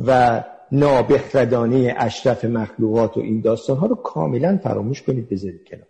[0.07, 5.87] و نابخردانه اشرف مخلوقات و این داستان ها رو کاملا فراموش کنید بذارید کنار.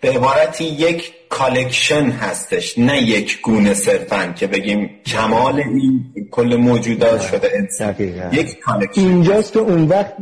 [0.00, 7.20] به عبارتی یک collection هستش نه یک گونه صرفا که بگیم کمال این کل موجودات
[7.20, 7.94] شده انسان.
[8.32, 9.00] یک collection.
[9.00, 10.14] اینجاست که اون وقت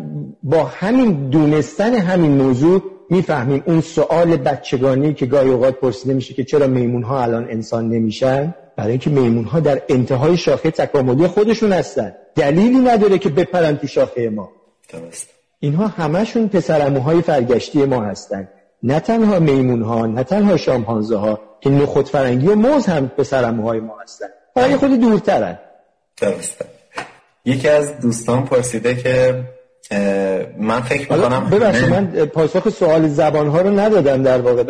[0.42, 3.62] با همین دونستن همین موضوع می‌فهمیم.
[3.66, 8.54] اون سوال بچگانه‌ای که گاهی اوقات پرسیده میشه که چرا میمون ها الان انسان نمیشن؟
[8.76, 12.12] برای اینکه میمون ها در انتهای شاخه تکاملی خودشون هستن.
[12.34, 14.48] دلیلی نداره که بپرن تو شاخه ما.
[14.92, 15.28] درست.
[15.60, 18.48] اینها همشون پسرعموهای فرگشتی ما هستن.
[18.82, 23.80] نه تنها میمون ها نه تنها شامپانزه ها که نخود فرنگی و موز هم پسرعموهای
[23.80, 24.26] ما هستن.
[24.54, 25.58] برای خود دورترن.
[26.20, 26.64] درسته.
[27.44, 29.44] یکی از دوستان پرسیده که
[30.58, 34.64] من فکر می‌کنم ببخشید من پاسخ سوال زبان ها رو ندادم در واقع.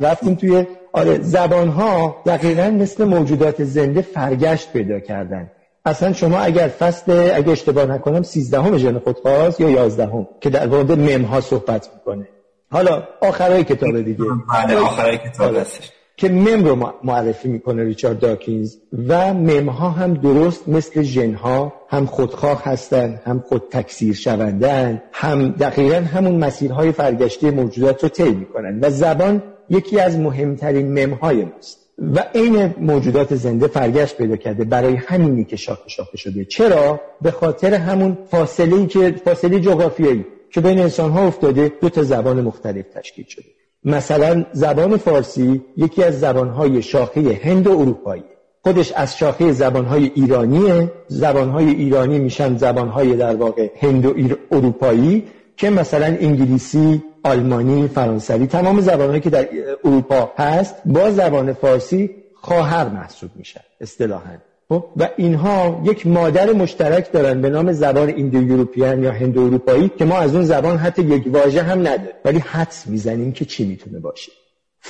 [0.00, 5.50] رفتیم توی آره زبان ها دقیقا مثل موجودات زنده فرگشت پیدا کردن.
[5.84, 10.50] اصلا شما اگر فصل اگر اشتباه نکنم 13 همه ژن خودخواست یا 11 هم که
[10.50, 12.28] در مورد مم ها صحبت می‌کنه.
[12.72, 14.24] حالا آخرای کتاب دیگه.
[14.24, 15.60] بله آخرای کتاب آره.
[15.60, 15.90] هستش.
[16.16, 18.76] که مم رو معرفی می‌کنه ریچارد داکینز
[19.08, 25.02] و مم ها هم درست مثل ژن ها هم خودخواه هستن هم خود تکثیر شوندن
[25.12, 31.44] هم دقیقا همون مسیرهای فرگشتی موجودات رو طی می‌کنن و زبان یکی از مهمترین ممهای
[31.44, 31.78] ماست.
[31.98, 36.44] و این موجودات زنده فرگشت پیدا کرده برای همینی که شاخه شاخه شده.
[36.44, 40.24] چرا؟ به خاطر همون فاصله ای که فاصله جغرافیایی.
[40.52, 43.44] که بین انسان ها افتاده دو تا زبان مختلف تشکیل شده.
[43.84, 48.24] مثلا زبان فارسی یکی از زبانهای شاخه هند و اروپایی.
[48.62, 50.92] خودش از شاخه زبانهای ایرانیه.
[51.08, 54.14] زبانهای ایرانی میشن زبانهای در واقع هند و
[54.50, 55.24] اروپایی
[55.56, 59.48] که مثلا انگلیسی آلمانی فرانسوی تمام زبانهایی که در
[59.84, 67.40] اروپا هست با زبان فارسی خواهر محسوب میشن اصطلاحا؟ و اینها یک مادر مشترک دارن
[67.40, 71.62] به نام زبان ایندو یا هندو اروپایی که ما از اون زبان حتی یک واژه
[71.62, 72.14] هم نداریم.
[72.24, 74.32] ولی حدس می‌زنیم که چی می‌تونه باشه.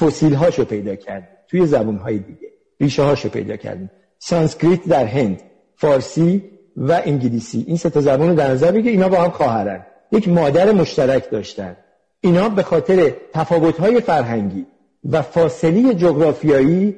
[0.01, 2.49] فسیل هاشو پیدا کردیم توی زبان های دیگه.
[2.81, 3.91] ریشه هاشو پیدا کردیم.
[4.19, 5.41] سانسکریت در هند
[5.77, 6.45] فارسی
[6.77, 7.65] و انگلیسی.
[7.69, 9.87] این سه تا زبان رو در نظر بگیر اینا با هم خواهرن.
[10.13, 11.77] یک مادر مشترک داشتن.
[12.21, 14.67] اینا به خاطر تفاوت‌های فرهنگی
[15.11, 16.97] و فاصله جغرافیایی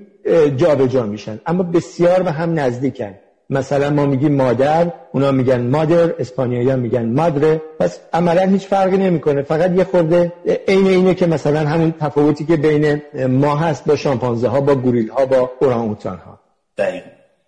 [0.56, 1.40] جابجا میشن.
[1.46, 3.14] اما بسیار به هم نزدیکن.
[3.50, 7.60] مثلا ما میگیم مادر اونا میگن mother اسپانیایی میگن madre.
[7.80, 9.42] پس عملا هیچ فرقی نمی‌کنه.
[9.42, 10.32] فقط یه خورده
[10.68, 15.08] عین اینه که مثلا همون تفاوتی که بین ما هست با شامپانزه ها با گوریل
[15.08, 16.40] ها با اوران ها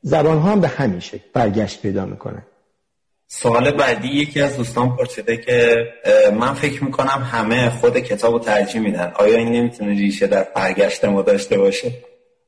[0.03, 2.43] زبان ها هم به همین شکل برگشت پیدا می‌کنه
[3.29, 5.87] سوال بعدی یکی از دوستان پرسیده که
[6.41, 9.12] من فکر می‌کنم همه خود کتاب رو ترجیح میدن.
[9.14, 11.93] آیا این نمی‌تونه ریشه در برگشت ما داشته باشه؟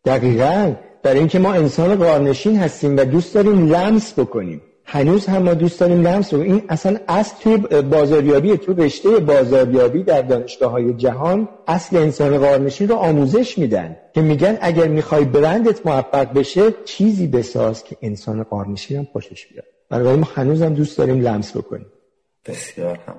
[0.04, 0.74] دقیقا.
[1.02, 4.62] برای اینکه ما انسان قارنشین هستیم و دوست داریم لمس بکنیم.
[4.84, 10.02] هنوز هم ما دوست داریم لمس رو این اصلا اصل توی بازاریابی تو رشته بازاریابی
[10.02, 15.86] در دانشگاه های جهان اصل انسان قارنشین رو آموزش میدن که میگن اگر می‌خوای برندت
[15.86, 19.64] موفق بشه چیزی بساز که انسان قارنشین هم خوشش بیاد.
[19.90, 21.86] برای ما هنوز هم دوست داریم لمس بکنیم.
[22.46, 23.14] بسیار هم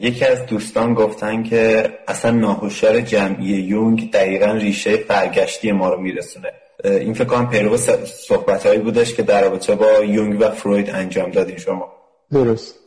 [0.00, 6.52] یکی از دوستان گفتن که اصلا ناهوشیار جمعی یونگ دقیقا ریشه برگشتی ما رو میرسونه.
[6.84, 11.56] این فکر کنم پیرو صحبت بودش که در رابطه با یونگ و فروید انجام دادین
[11.56, 11.92] شما.
[12.32, 12.77] درست.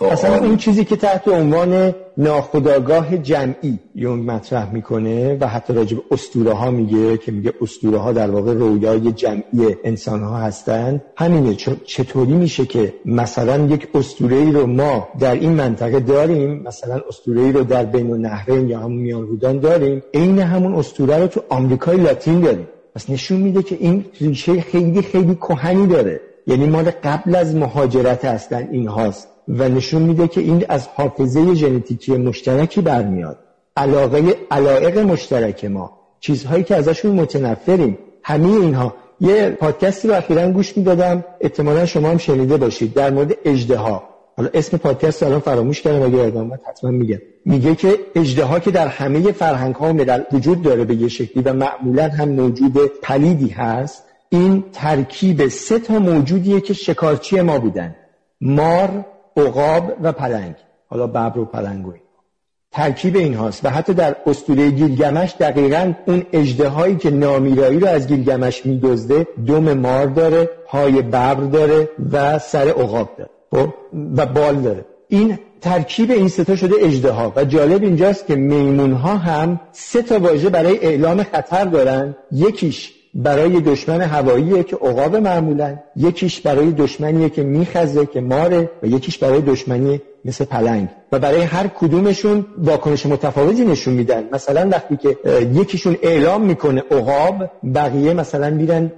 [0.00, 6.52] اصلا این چیزی که تحت عنوان ناخداگاه جمعی یونگ مطرح می‌کنه و حتی راجب اسطوره
[6.52, 12.32] ها میگه که میگه اسطوره ها در واقع رویای جمعی انسان ها هستند همینه چطوری
[12.32, 17.52] میشه که مثلا یک اسطوره ای رو ما در این منطقه داریم مثلا اسطوره ای
[17.52, 21.96] رو در بین النهرین یا همون میان رودان داریم عین همون اسطوره رو تو آمریکای
[21.96, 22.68] لاتین داریم.
[22.94, 26.20] پس نشون میده که این ریشه خیلی خیلی کهنی داره.
[26.46, 31.54] یعنی مال قبل از مهاجرت هستن این هاست و نشون میده که این از حافظه
[31.54, 33.38] ژنتیکی مشترکی برمیاد.
[33.76, 35.92] علاقه علایق مشترک ما.
[36.20, 37.98] چیزهایی که ازشون متنفریم.
[38.22, 38.94] همه اینها.
[39.20, 41.24] یه پادکستی رو اخیرا گوش می‌دادم.
[41.40, 42.94] احتمالا شما هم شنیده باشید.
[42.94, 44.02] در مورد اجدها
[44.36, 46.02] حالا اسم پادکست الان فراموش کردم.
[46.02, 47.18] اگه یادم حتما میگم.
[47.44, 49.94] میگه که اجدها که در همه فرهنگ ها
[50.32, 55.98] وجود داره به یه شکلی و معمولا هم موجود پلیدی هست این ترکیب سه تا
[55.98, 57.94] موجودیه که شکارچی ما بودن.
[58.40, 60.54] مار عقاب و پلنگ.
[60.90, 61.92] حالا ببر و پلنگ و
[62.74, 68.06] ترکیب این هاست و حتی در اسطوره گیلگمش دقیقا اون اژدها که نامیرایی رو از
[68.06, 73.30] گیلگمش میدزده دم مار داره پای ببر داره و سر عقاب داره.
[73.50, 73.74] خب؟
[74.16, 74.84] و بال داره.
[75.08, 80.02] این ترکیب این سه تا شده اژدها و جالب اینجاست که میمون ها هم سه
[80.02, 82.16] تا واژه برای اعلام خطر دارن.
[82.32, 85.76] یکیش برای دشمن هواییه که عقاب معمولا.
[85.96, 90.88] یکیش برای دشمنیه که میخزه که ماره و یکیش برای دشمنی مثل پلنگ.
[91.12, 94.24] و برای هر کدومشون واکنش متفاوتی نشون میدن.
[94.32, 95.16] مثلا وقتی که
[95.54, 98.92] یکیشون اعلام می‌کنه عقاب بقیه مثلا میرن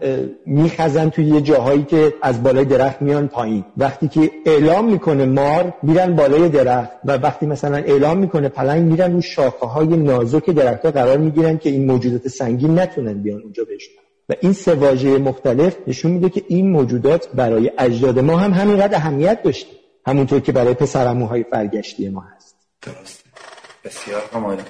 [0.47, 3.64] میخزن توی یه جاهایی که از بالای درخت میان پایین.
[3.77, 6.91] وقتی که اعلام می‌کنه مار میرن بالای درخت.
[7.05, 11.59] و وقتی مثلا اعلام می‌کنه پلنگ میرن رو شاخه های نازک درخت ها قرار می‌گیرن
[11.59, 16.29] که این موجودات سنگین نتونن بیان اونجا بشن و این سه واژه مختلف نشون میده
[16.29, 19.70] که این موجودات برای اجداد ما هم همینقدر اهمیت داشته.
[20.07, 22.57] همونطور که برای پسرموهای فرگشتی ما هست.
[22.83, 23.24] درست
[23.85, 24.62] بسیار کاملا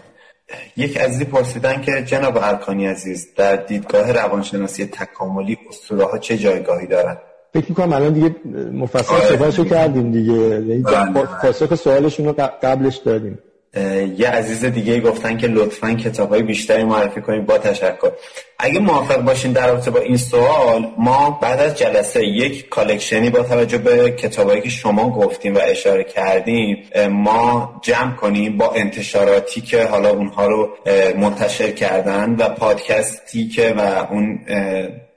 [0.76, 6.86] یک عزیزی پرسیدن که جناب ارکانی عزیز در دیدگاه روانشناسی تکاملی اسطوره ها چه جایگاهی
[6.86, 7.18] دارند
[7.54, 8.34] فکر می‌کنم الان دیگه
[8.72, 10.32] مفصل آره، صحبتشو کردیم دیگه.
[10.32, 11.26] یعنی بله.
[11.42, 12.32] پاسخ سوالشون رو
[12.62, 13.38] قبلش دادیم.
[14.18, 18.10] یه عزیز دیگه گفتن که لطفا کتاب های بیشتری معرفی کنید با تشکر.
[18.58, 23.42] اگه موافق باشین در رابطه با این سوال ما بعد از جلسه یک کالکشنی با
[23.42, 26.76] توجه به کتابایی که شما گفتیم و اشاره کردیم
[27.10, 30.68] ما جمع کنیم با انتشاراتی که حالا اونها رو
[31.18, 34.38] منتشر کردن و پادکستی که و اون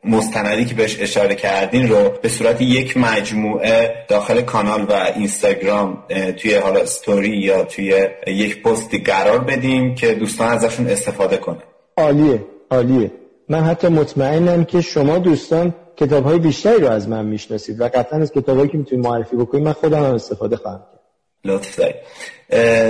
[0.03, 6.03] مستندی که بهش اشاره کردین رو به صورت یک مجموعه داخل کانال و اینستاگرام
[6.37, 11.63] توی حالا استوری یا توی یک پستی قرار بدیم که دوستان ازشون استفاده کنن.
[11.97, 13.11] عالیه عالیه.
[13.49, 18.19] من حتی مطمئنم که شما دوستان کتاب های بیشتری رو از من می‌شناسید و قطعا
[18.19, 20.99] از کتابایی که می‌تونید معرفی بکنید من خودم هم استفاده خواهم کرد.
[21.45, 21.95] لطف دارید.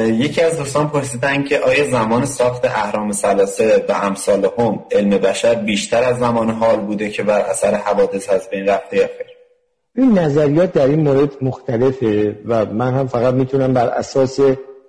[0.08, 5.56] یکی از دوستان پرسیدن که آیا زمان ساخت اهرام سلاسه و امثال هم علم بشر
[5.56, 9.28] بیشتر از زمان حال بوده که بر اثر حوادث از بین رفته یا خیر؟
[9.96, 14.40] این نظریات در این مورد مختلفه و من هم فقط می‌تونم بر اساس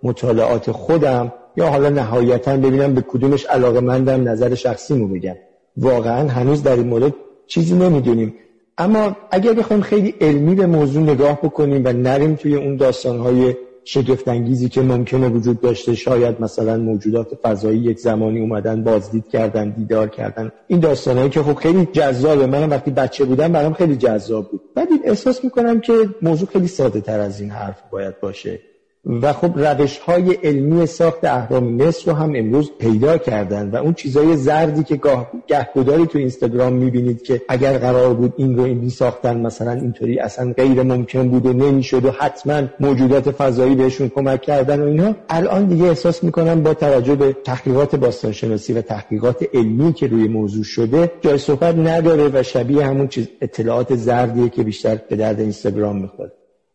[0.02, 5.36] مطالعات خودم یا حالا نهایتا ببینم به کدومش علاقه مندم نظر شخصیمو بگم.
[5.76, 7.14] واقعا هنوز در این مورد
[7.46, 8.34] چیزی نمی‌دونیم.
[8.78, 13.54] اما اگر بخوایم خیلی علمی به موضوع نگاه بکنیم و نریم توی اون داستانهای
[13.92, 20.08] شگفتانگیزی که ممکنه وجود داشته شاید مثلا موجودات فضایی یک زمانی اومدن بازدید کردن دیدار
[20.08, 20.52] کردن.
[20.66, 22.46] این داستانهایی که خب خیلی جذابه.
[22.46, 24.60] من وقتی بچه بودم برام خیلی جذاب بود.
[24.74, 28.60] بعد احساس می‌کنم که موضوع خیلی ساده تر از این حرف باید باشه.
[29.04, 33.94] و خب روش های علمی ساخت اهرام مصر رو هم امروز پیدا کردن و اون
[33.94, 38.88] چیزای زردی که گاه گهگداری تو اینستاگرام می‌بینید که اگر قرار بود این رو این
[38.88, 44.42] ساختن مثلا اینطوری اصلا غیر ممکن بود و نمی‌شد و حتما موجودات فضایی بهشون کمک
[44.42, 49.92] کردن و اینا الان دیگه احساس می‌کنم با توجه به تحقیقات باستانشناسی و تحقیقات علمی
[49.92, 54.98] که روی موضوع شده جای صحبت نداره و شبیه همون چیز اطلاعات زردیه که بیشتر
[55.08, 56.32] به درد اینستاگرام می‌خوره.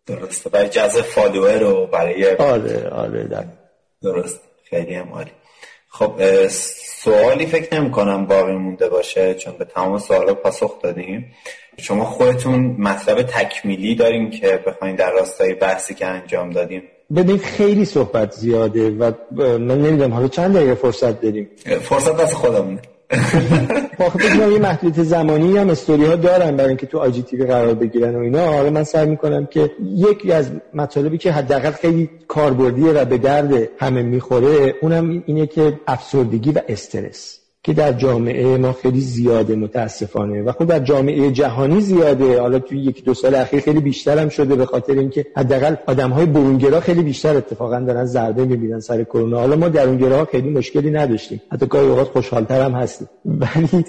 [0.08, 0.50] درسته.
[0.50, 3.46] برای جذب فالوور و برای آره آره در.
[4.04, 4.40] درست.
[4.70, 5.32] خیلی هم عالی.
[5.90, 11.26] خب سوالی فکر نمی کنم باقی مونده باشه چون به تمام سوالا پاسخ دادیم.
[11.78, 16.84] شما خودتون مطلب تکمیلی داریم که بخواین در راستای بحثی که انجام دادیم.
[17.16, 21.50] ببین خیلی صحبت زیاده و من نمی‌دونم حالا چند دقیقه فرصت داریم؟
[21.82, 22.82] فرصت دست خودمونه.
[23.98, 28.16] خب یه محدودیت زمانی هم استوری ها دارن برای اینکه تو آجی تیوی قرار بگیرن
[28.16, 28.54] و اینا.
[28.54, 33.70] حالا من سعی می‌کنم که یکی از مطالبی که حداقل خیلی کاربردیه و به درد
[33.80, 37.45] همه می‌خوره اونم اینه که افسردگی و استرس.
[37.66, 40.42] که در جامعه ما خیلی زیاده متاسفانه.
[40.42, 42.42] و خب در جامعه جهانی زیاده.
[42.42, 45.76] حالا توی یک دو سال اخیر خیلی بیشتر هم شده به خاطر اینکه حداقل
[46.12, 49.40] های برونگرا خیلی بیشتر اتفاقا دارن ضربه می‌بینن سر کرونا.
[49.40, 51.42] حالا ما در اونگراها خیلی مشکلی نداشتیم.
[51.52, 53.08] حتی گاهی اوقات خوشحالتر هم هستیم.
[53.26, 53.86] ولی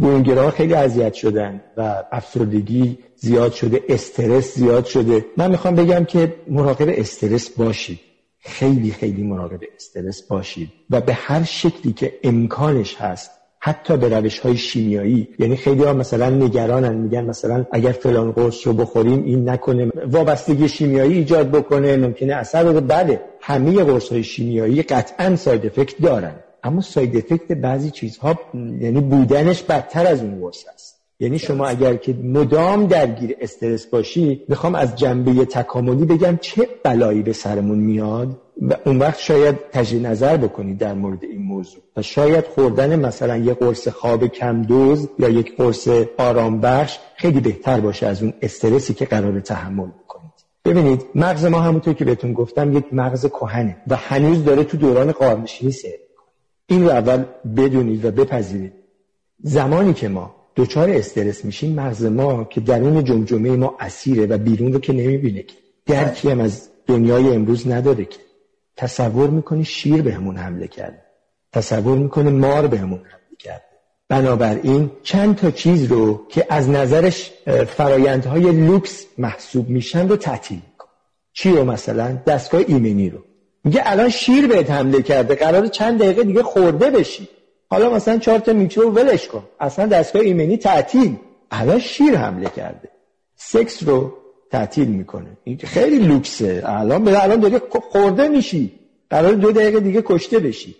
[0.00, 5.24] برونگراها خیلی اذیت شدن و افسردگی زیاد شده استرس زیاد شده.
[5.36, 8.07] من می‌خوام بگم که مراقب استرس باشید.
[8.48, 13.30] خیلی خیلی مراقب استرس باشید و به هر شکلی که امکانش هست
[13.60, 18.66] حتی به روش های شیمیایی یعنی خیلی ها مثلا نگرانن میگن مثلا اگر فلان قرص
[18.66, 24.22] رو بخوریم این نکنه وابستگی شیمیایی ایجاد بکنه ممکنه اثر بده بله همه قرص های
[24.22, 26.34] شیمیایی قطعا ساید افکت دارن.
[26.62, 30.97] اما ساید افکت بعضی چیزها یعنی بودنش بدتر از اون قرص است.
[31.20, 37.22] یعنی شما اگر که مدام درگیر استرس باشی می‌خوام از جنبه تکاملی بگم چه بلایی
[37.22, 41.82] به سرمون میاد و اون وقت شاید تجدید نظر بکنید در مورد این موضوع.
[41.96, 45.88] و شاید خوردن مثلا یک قرص خواب کم دوز یا یک قرص
[46.18, 50.32] آرام بخش خیلی بهتر باشه از اون استرسی که قرار تحمل بکنید.
[50.64, 55.12] ببینید مغز ما همونطور که بهتون گفتم یک مغز کهنه و هنوز داره تو دوران
[55.12, 55.94] قارنشینی سیر
[56.66, 57.24] این رو اول
[57.56, 58.72] بدونید و بپذیرید.
[59.42, 64.72] زمانی که ما دچار استرس میشیم مغز ما که درون جمجمه ما اسیره و بیرون
[64.72, 65.54] رو که نمی‌بینه که.
[65.86, 68.18] درکی هم از دنیای امروز نداره که.
[68.76, 71.02] تصور می‌کنه شیر بهمون حمله کرده.
[71.52, 73.64] تصور می‌کنه مار بهمون حمله کرده.
[74.08, 77.32] بنابراین چند تا چیز رو که از نظرش
[77.76, 80.88] فرایندهای لوکس محسوب میشن رو تعطیل می‌کنه.
[81.32, 83.18] چی رو مثلا؟ دستگاه ایمنی رو.
[83.64, 85.34] میگه الان شیر بهت حمله کرده.
[85.34, 87.28] قرار چند دقیقه دیگه خورده بشی.
[87.70, 89.42] حالا مثلا چهار تا میچو رو ولش کن.
[89.60, 91.16] اصلا دستگاه ایمنی تعطیل.
[91.50, 92.88] الان شیر حمله کرده.
[93.36, 94.14] سکس رو
[94.50, 95.36] تعطیل می‌کنه.
[95.44, 96.62] این خیلی لوکسه.
[96.66, 98.72] الان به الان داری خورده میشی.
[99.10, 100.74] قرار دو دقیقه دیگه کشته بشی.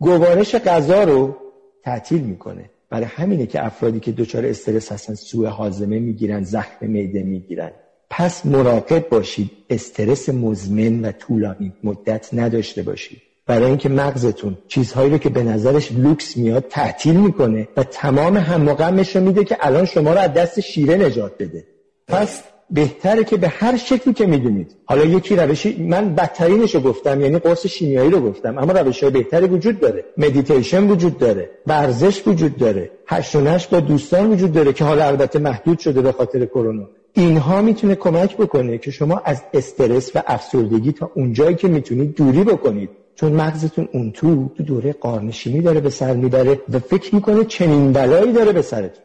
[0.00, 1.36] گوارش غذا رو
[1.84, 2.70] تعطیل می‌کنه.
[2.90, 7.70] برای همینه که افرادی که دچار استرس هستن سوء حازمه می‌گیرن زخم معده می‌گیرن.
[8.10, 9.50] پس مراقب باشید.
[9.70, 11.72] استرس مزمن و طولانی.
[11.84, 13.22] مدت نداشته باشید.
[13.48, 18.68] برای اینکه مغزتون چیزهایی رو که به نظرش لوکس میاد تعطیل می‌کنه و تمام هم
[18.68, 21.64] رو میده که الان شما رو از دست شیره نجات بده.
[22.08, 24.76] پس بهتره که به هر شکلی که می‌دونید.
[24.84, 29.12] حالا یکی روشی من بدترینش رو گفتم یعنی قرص شیمیایی رو گفتم اما روش های
[29.12, 30.04] بهتری وجود داره.
[30.16, 32.90] مدیتیشن وجود داره ورزش وجود داره
[33.40, 36.88] نشت با دوستان وجود داره که حالا البته محدود شده به خاطر کرونا.
[37.12, 42.44] اینها می‌تونه کمک بکنه که شما از استرس و افسردگی تا اونجایی که می‌تونید دوری
[42.44, 42.90] بکنید.
[43.20, 47.92] چون مغزتون اون تو تو دوره قارنشینی داره به سر می‌بره و فکر می‌کنه چنین
[47.92, 49.04] بلایی داره به سرتون.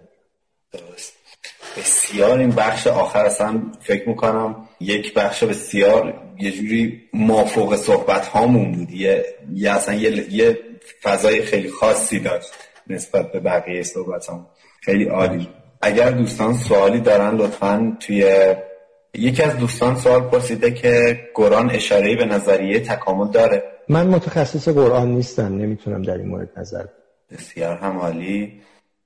[1.77, 8.71] بسیار این بخش آخر اصلا فکر می‌کنم یک بخش بسیار یه جوری مافوق صحبت هامون
[8.71, 8.91] بود.
[8.91, 10.59] یه, یه اصلا یه, یه
[11.03, 12.51] فضای خیلی خاصی داشت
[12.87, 14.47] نسبت به بقیه صحبت هم.
[14.81, 15.47] خیلی عالی.
[15.81, 18.55] اگر دوستان سوالی دارن لطفا توی
[19.17, 23.63] یکی از دوستان سوال پرسیده که قرآن اشاره به نظریه تکامل داره.
[23.89, 26.85] من متخصص قرآن نیستم نمی‌تونم در این مورد نظر
[27.31, 28.61] بسیار هم عالی.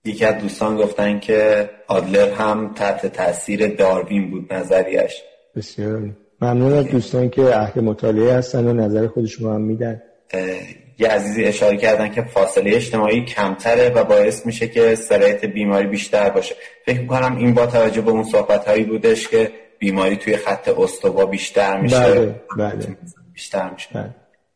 [0.06, 5.24] یکی از دوستان گفتن که آدلر هم تحت تاثیر داروین بود نظریش
[5.56, 6.10] بسیار
[6.42, 10.02] ممنون از دوستان که اهل مطالعه هستن و نظر خودشون هم میدن.
[11.00, 16.30] یه عزیزی اشاره کردن که فاصله اجتماعی کمتره و باعث میشه که سرایت بیماری بیشتر
[16.30, 16.56] باشه.
[16.86, 21.26] فکر می‌کنم این با توجه به اون صحبت هایی بودش که بیماری توی خط استوا
[21.26, 22.00] بیشتر میشه.
[22.00, 22.98] بله بله.
[23.34, 23.90] بیشتر میشه.
[23.94, 24.16] بله.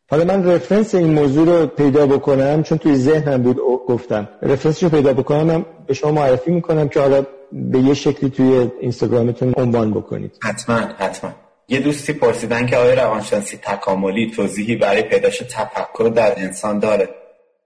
[0.09, 3.57] حالا من رفرنس این موضوع رو پیدا بکنم چون توی ذهنم بود
[3.88, 4.30] گفتم.
[4.41, 8.69] رفرنس رو پیدا بکنم هم به شما معرفی می‌کنم که حالا به یه شکلی توی
[8.82, 10.38] اینستاگرامتون عنوان بکنید.
[10.43, 11.32] حتما حتما.
[11.67, 17.09] یه دوستی پرسیدن که آیا روانشناسی تکاملی توضیحی برای پیداش تفکر در انسان داره؟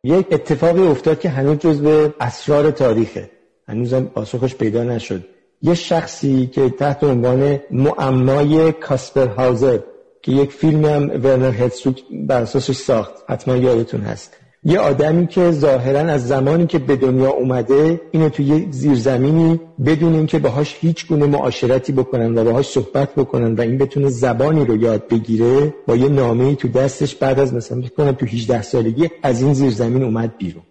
[0.03, 3.29] یک اتفاقی افتاد که هنوز جز به اسرار تاریخه.
[3.67, 5.23] هنوزم پاسخش پیدا نشد.
[5.61, 9.79] یه شخصی که تحت عنوان معمای کاسپر هاوزر
[10.21, 13.13] که یک فیلم هم ورنر هتسوک بر اساسش ساخت.
[13.27, 14.37] حتما یادتون هست.
[14.67, 20.13] یه آدمی که ظاهرا از زمانی که به دنیا اومده اینو توی یه زیرزمینی بدون
[20.13, 24.77] اینکه باهاش هیچ گونه معاشرتی بکنن و باهاش صحبت بکنن و این بتونه زبانی رو
[24.77, 29.41] یاد بگیره با یه نامه تو دستش بعد از مثلا کنم تو 18 سالگی از
[29.41, 30.63] این زیرزمین اومد بیرون.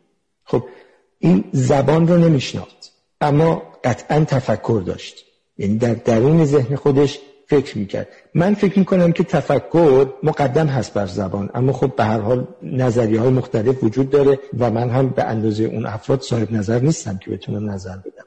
[0.45, 0.63] خب
[1.19, 2.94] این زبان رو نمیشناخت.
[3.25, 5.25] اما قطعا تفکر داشت.
[5.59, 8.09] یعنی در درون ذهن خودش فکر می‌کرد.
[8.35, 13.21] من فکر می‌کنم که تفکر مقدم هست بر زبان اما خب به هر حال نظریه
[13.21, 17.31] های مختلف وجود داره و من هم به اندازه اون افراد صاحب نظر نیستم که
[17.31, 18.25] بتونم نظر بدم.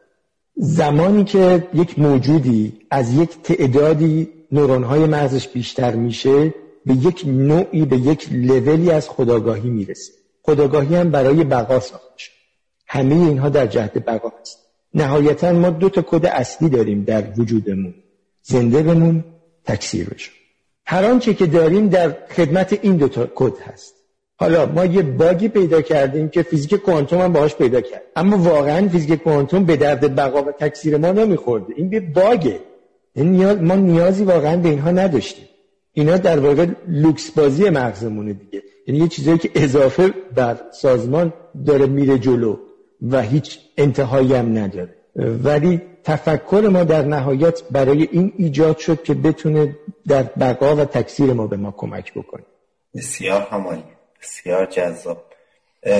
[0.55, 6.53] زمانی که یک موجودی از یک تعدادی نورون های مغزش بیشتر میشه
[6.85, 10.11] به یک نوعی به یک لولی از خودآگاهی می‌رسه.
[10.43, 12.31] خودآگاهی هم برای بقا ساخته شد
[12.87, 14.66] همه اینها در جهت بقا هست.
[14.93, 17.93] نهایتا ما دو تا کد اصلی داریم در وجودمون.
[18.41, 19.23] زنده بمون
[19.65, 20.33] تکثیر بشو
[20.85, 23.93] هر آنچه که داریم در خدمت این دو تا کد هست.
[24.39, 28.01] حالا ما یه bug ی پیدا کردیم که فیزیک کوانتوم هم باهاش پیدا کرد.
[28.15, 31.73] اما واقعا فیزیک کوانتوم به درد بقا و تکثیر ما نمیخورده.
[31.77, 32.59] این یه bug ه.
[33.61, 35.45] ما نیازی واقعا به اینها نداشتیم.
[35.93, 38.63] اینا در واقع لوکس بازی مغزمونه دیگه.
[38.87, 41.33] یعنی یه چیزایی که اضافه بر سازمان
[41.65, 42.57] داره میره جلو.
[43.01, 44.93] و هیچ انتهایی هم نداره.
[45.15, 49.75] ولی تفکر ما در نهایت برای این ایجاد شد که بتونه
[50.07, 52.43] در بقا و تکثیر ما به ما کمک بکنه.
[52.95, 53.83] بسیار همانی
[54.21, 55.23] بسیار جذاب.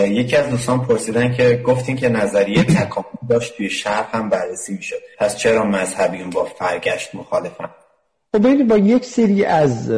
[0.08, 4.96] یکی از دوستان پرسیدن که گفتین که نظریه تکامل داشت توی شهر هم بررسی می‌شد.
[5.20, 7.70] پس چرا مذهبیون با فرگشت مخالفن؟
[8.36, 9.92] خب با یک سری از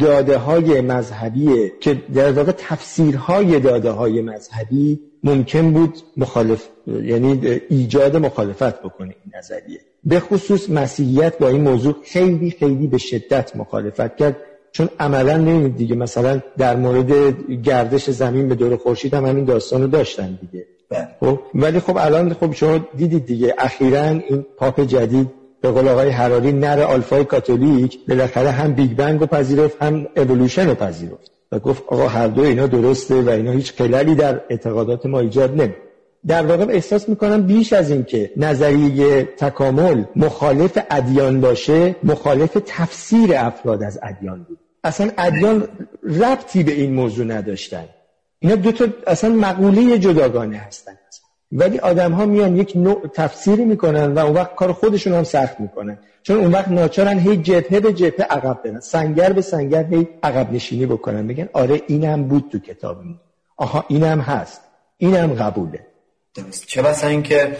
[0.00, 8.16] داده های مذهبی که در واقع تفسیرهای داده های مذهبی ممکن بود مخالف یعنی ایجاد
[8.16, 9.80] مخالفت بکنه این نظریه.
[10.04, 14.36] به خصوص مسیحیت با این موضوع خیلی خیلی به شدت مخالفت کرد
[14.72, 17.12] چون عملا نمی‌دید دیگه مثلا در مورد
[17.62, 20.66] گردش زمین به دور خورشید هم همین داستان رو داشتن دیگه.
[20.90, 21.08] بله.
[21.20, 26.08] خب ولی خب الان خب شما دیدید دیگه اخیرا این پاپ جدید به قول آقای
[26.08, 31.33] حراری نر آلفای کاتولیک بالاخره هم بیگ بنگ رو پذیرفت هم اولوشن رو پذیرفت.
[31.52, 35.60] و گفت آقا هر دو اینا درسته و اینا هیچ خللی در اعتقادات ما ایجاد
[35.60, 35.74] نمی
[36.26, 43.36] در واقع احساس می‌کنم بیش از این که نظریه تکامل مخالف ادیان باشه مخالف تفسیر
[43.36, 44.58] افراد از ادیان بود.
[44.84, 45.68] اصلا ادیان
[46.02, 47.84] ربطی به این موضوع نداشتن.
[48.38, 50.92] اینا دو تا اصلا مقوله جداگانه هستن.
[51.54, 55.60] ولی آدم ها میان یک نوع تفسیری می‌کنن و اون وقت کار خودشون هم سخت
[55.60, 58.80] می‌کنن چون اون وقت ناچارن هی جبهه به جبهه عقب برن.
[58.80, 61.26] سنگر به سنگر هی عقب نشینی بکنن.
[61.26, 63.20] بگن آره اینم بود تو کتابمون
[63.56, 64.60] آها اینم هست.
[64.98, 65.86] اینم قبوله.
[66.34, 66.66] درست.
[66.66, 67.56] چه بسا اینکه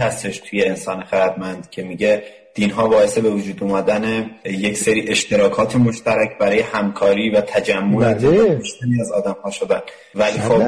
[0.00, 2.22] هستش توی انسان خردمند که میگه
[2.56, 8.60] دین ها باعث به وجود اومدن یک سری اشتراکات مشترک برای همکاری و تجمع بله.
[9.00, 9.80] از آدم ها شدن.
[10.14, 10.62] ولی خب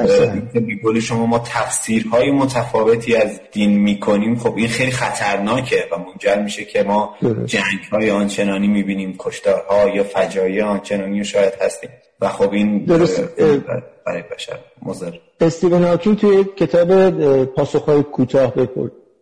[0.59, 4.35] بیگولی شما ما تفسیرهای متفاوتی از دین می‌کنیم.
[4.35, 10.03] خب این خیلی خطرناکه و منجر میشه که ما جنگ های آنچنانی می‌بینیم کشتارها یا
[10.03, 11.89] فجایع آنچنانی شاید هستیم.
[12.21, 13.21] و خب این درست.
[14.05, 15.11] برای بشر مزر
[15.41, 17.09] استیون هاکینگ توی کتاب
[17.45, 18.69] پاسخهای کوتاه به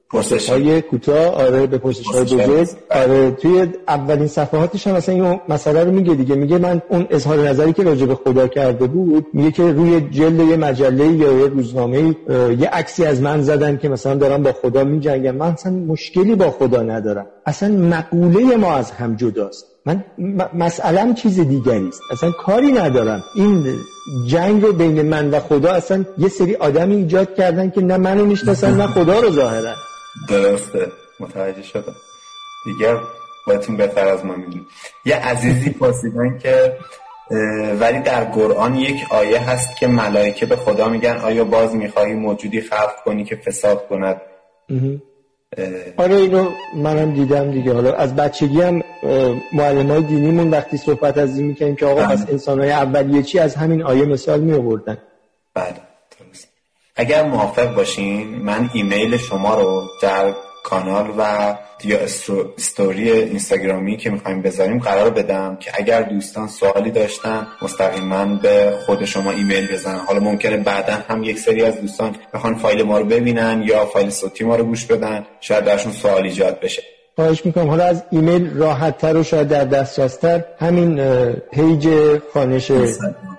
[0.10, 5.40] پرسش های کوتاه آره به پرسش های بزرگ آره توی اولین صفحاتش هم مثلا این
[5.50, 6.36] مسئله رو میگه دیگه.
[6.36, 10.40] میگه من اون اظهار نظری که راجع به خدا کرده بود میگه که روی جلد
[10.40, 12.16] یه مجله یا یه روزنامه
[12.60, 15.36] یه عکسی از من زدن که مثلا دارم با خدا میجنگم.
[15.36, 17.26] من اصلا مشکلی با خدا ندارم.
[17.46, 19.66] اصلا مقوله ما از هم جداست.
[19.86, 20.04] من
[20.54, 22.02] مسئله چیز دیگری است.
[22.12, 23.24] اصلا کاری ندارم.
[23.36, 23.66] این
[24.28, 28.78] جنگ بین من و خدا اصلا یه سری آدمی ایجاد کردن که نه منو می‌شناسن
[28.78, 29.76] نه خدا رو ظاهرن.
[30.30, 30.91] درسته.
[31.19, 31.95] متوجه شدم.
[32.65, 32.98] دیگر
[33.45, 34.68] خودتون بهتر از ما می‌دونید
[35.06, 36.77] یه عزیزی پرسیدن که
[37.80, 42.61] ولی در قرآن یک آیه هست که ملائکه به خدا میگن آیا باز می‌خواهی موجودی
[42.61, 44.22] خلق کنی که فساد کند؟
[45.98, 47.73] آره اینو منم دیدم دیگه.
[47.73, 48.84] حالا از بچگی هم
[49.53, 52.11] معلم های دینیمون وقتی صحبت از این می‌کنیم که آقا بله.
[52.11, 54.98] از انسان های اولیه چی؟ از همین آیه مثال می آوردن
[55.53, 55.86] بله.
[56.98, 60.34] اگر موافق باشین من ایمیل شما رو در
[60.64, 61.99] کانال و یا
[62.57, 69.06] استوری اینستاگرامی که می‌خوایم بذاریم قرار بدم که اگر دوستان سوالی داشتن مستقیما به خود
[69.06, 69.99] شما ایمیل بزنن.
[69.99, 74.10] حالا ممکنه بعدا هم یک سری از دوستان بخوان فایل ما رو ببینن یا فایل
[74.10, 75.26] صوتی ما رو گوش بدن.
[75.40, 76.97] شاید درشون سوال ایجاد بشه.
[77.18, 77.69] خواهش می‌کنم.
[77.69, 81.89] حالا از ایمیل راحت تر و شاید در دسترستر همین پیج
[82.34, 82.72] خوانش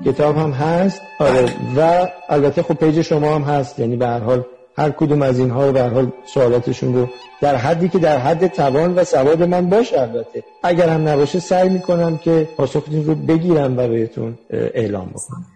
[0.05, 1.01] کتاب هم هست.
[1.19, 1.49] آره.
[1.77, 3.79] و البته خب پیج شما هم هست.
[3.79, 4.45] یعنی به هر حال
[4.79, 7.09] هر کدوم از اینها رو به حال سوالاتشون رو
[7.41, 10.45] در حدی که در حد توان و سواد من باشه البته.
[10.63, 15.47] اگر هم نباشه سعی می‌کنم که پاسختون رو بگیرم و بهتون اعلام بکنم.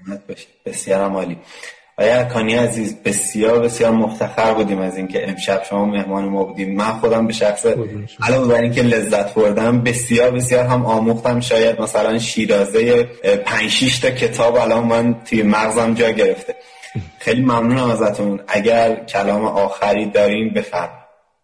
[0.66, 1.38] بسیار عالی.
[1.96, 6.76] آیا کانی عزیز بسیار بسیار مفتخر بودیم از اینکه امشب شما مهمان ما بودیم.
[6.76, 7.66] من خودم به شخص
[8.22, 11.40] علاوه بر اینکه لذت بردم بسیار بسیار هم آموختم.
[11.40, 13.02] شاید مثلا شیرازه
[13.44, 16.54] 5 تا کتاب الان من توی مغزم جا گرفته.
[17.18, 18.40] خیلی ممنونم ازتون.
[18.48, 21.01] اگر کلام آخری دارین بفرمایید.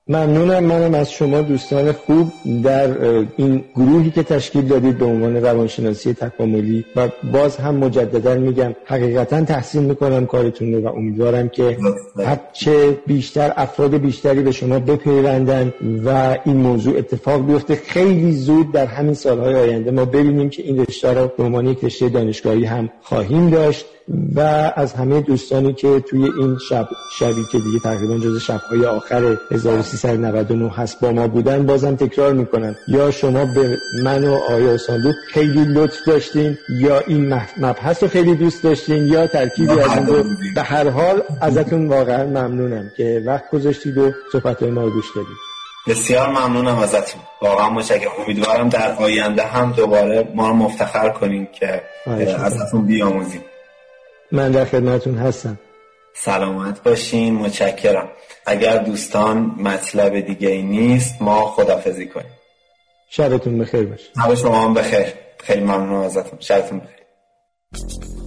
[0.09, 0.65] ممنونم.
[0.65, 2.33] منم از شما دوستان خوب
[2.63, 2.91] در
[3.37, 9.45] این گروهی که تشکیل دادید به عنوان روانشناسی تکاملی و باز هم مجددا میگم حقیقتا
[9.45, 11.79] تحسین می‌کنم کارتون رو و امیدوارم که
[12.25, 15.73] هرچه بیشتر افراد بیشتری به شما بپیوندن
[16.05, 17.75] و این موضوع اتفاق بیفته.
[17.75, 21.85] خیلی زود در همین سالهای آینده ما ببینیم که این رشته رو به عنوان یک
[21.85, 23.87] رشته دانشگاهی هم خواهیم داشت.
[24.35, 24.41] و
[24.77, 30.71] از همه دوستانی که توی این شب شبی که دیگه تقریبا جز شبهای آخر 1399
[30.71, 32.77] هست با ما بودن بازم تکرار می‌کنم.
[32.89, 38.35] یا شما به من و آیا صندوق خیلی لطف داشتین یا این مبحث رو خیلی
[38.35, 40.25] دوست داشتین یا ترکیبی از این رو
[40.55, 45.37] به هر حال ازتون واقعا ممنونم که وقت گذاشتید و صحبت ما رو گوش دادید.
[45.89, 47.21] بسیار ممنونم ازتون.
[47.43, 51.83] واقعا متشکرم امیدوارم در آینده هم دوباره ما رو مفتخر کنیم که
[52.45, 53.41] ازتون بیاموزیم.
[54.33, 55.59] من در خدمتون هستم.
[56.15, 58.09] سلامت باشین متشکرم.
[58.47, 62.33] اگر دوستان مطلب دیگه ای نیست ما خدافزی کنیم.
[63.11, 64.05] شبتون بخیر باشه.
[64.17, 65.07] شب شما هم بخیر.
[65.39, 66.39] خیلی ممنون ازتون.
[66.41, 68.18] شبتون بخیر.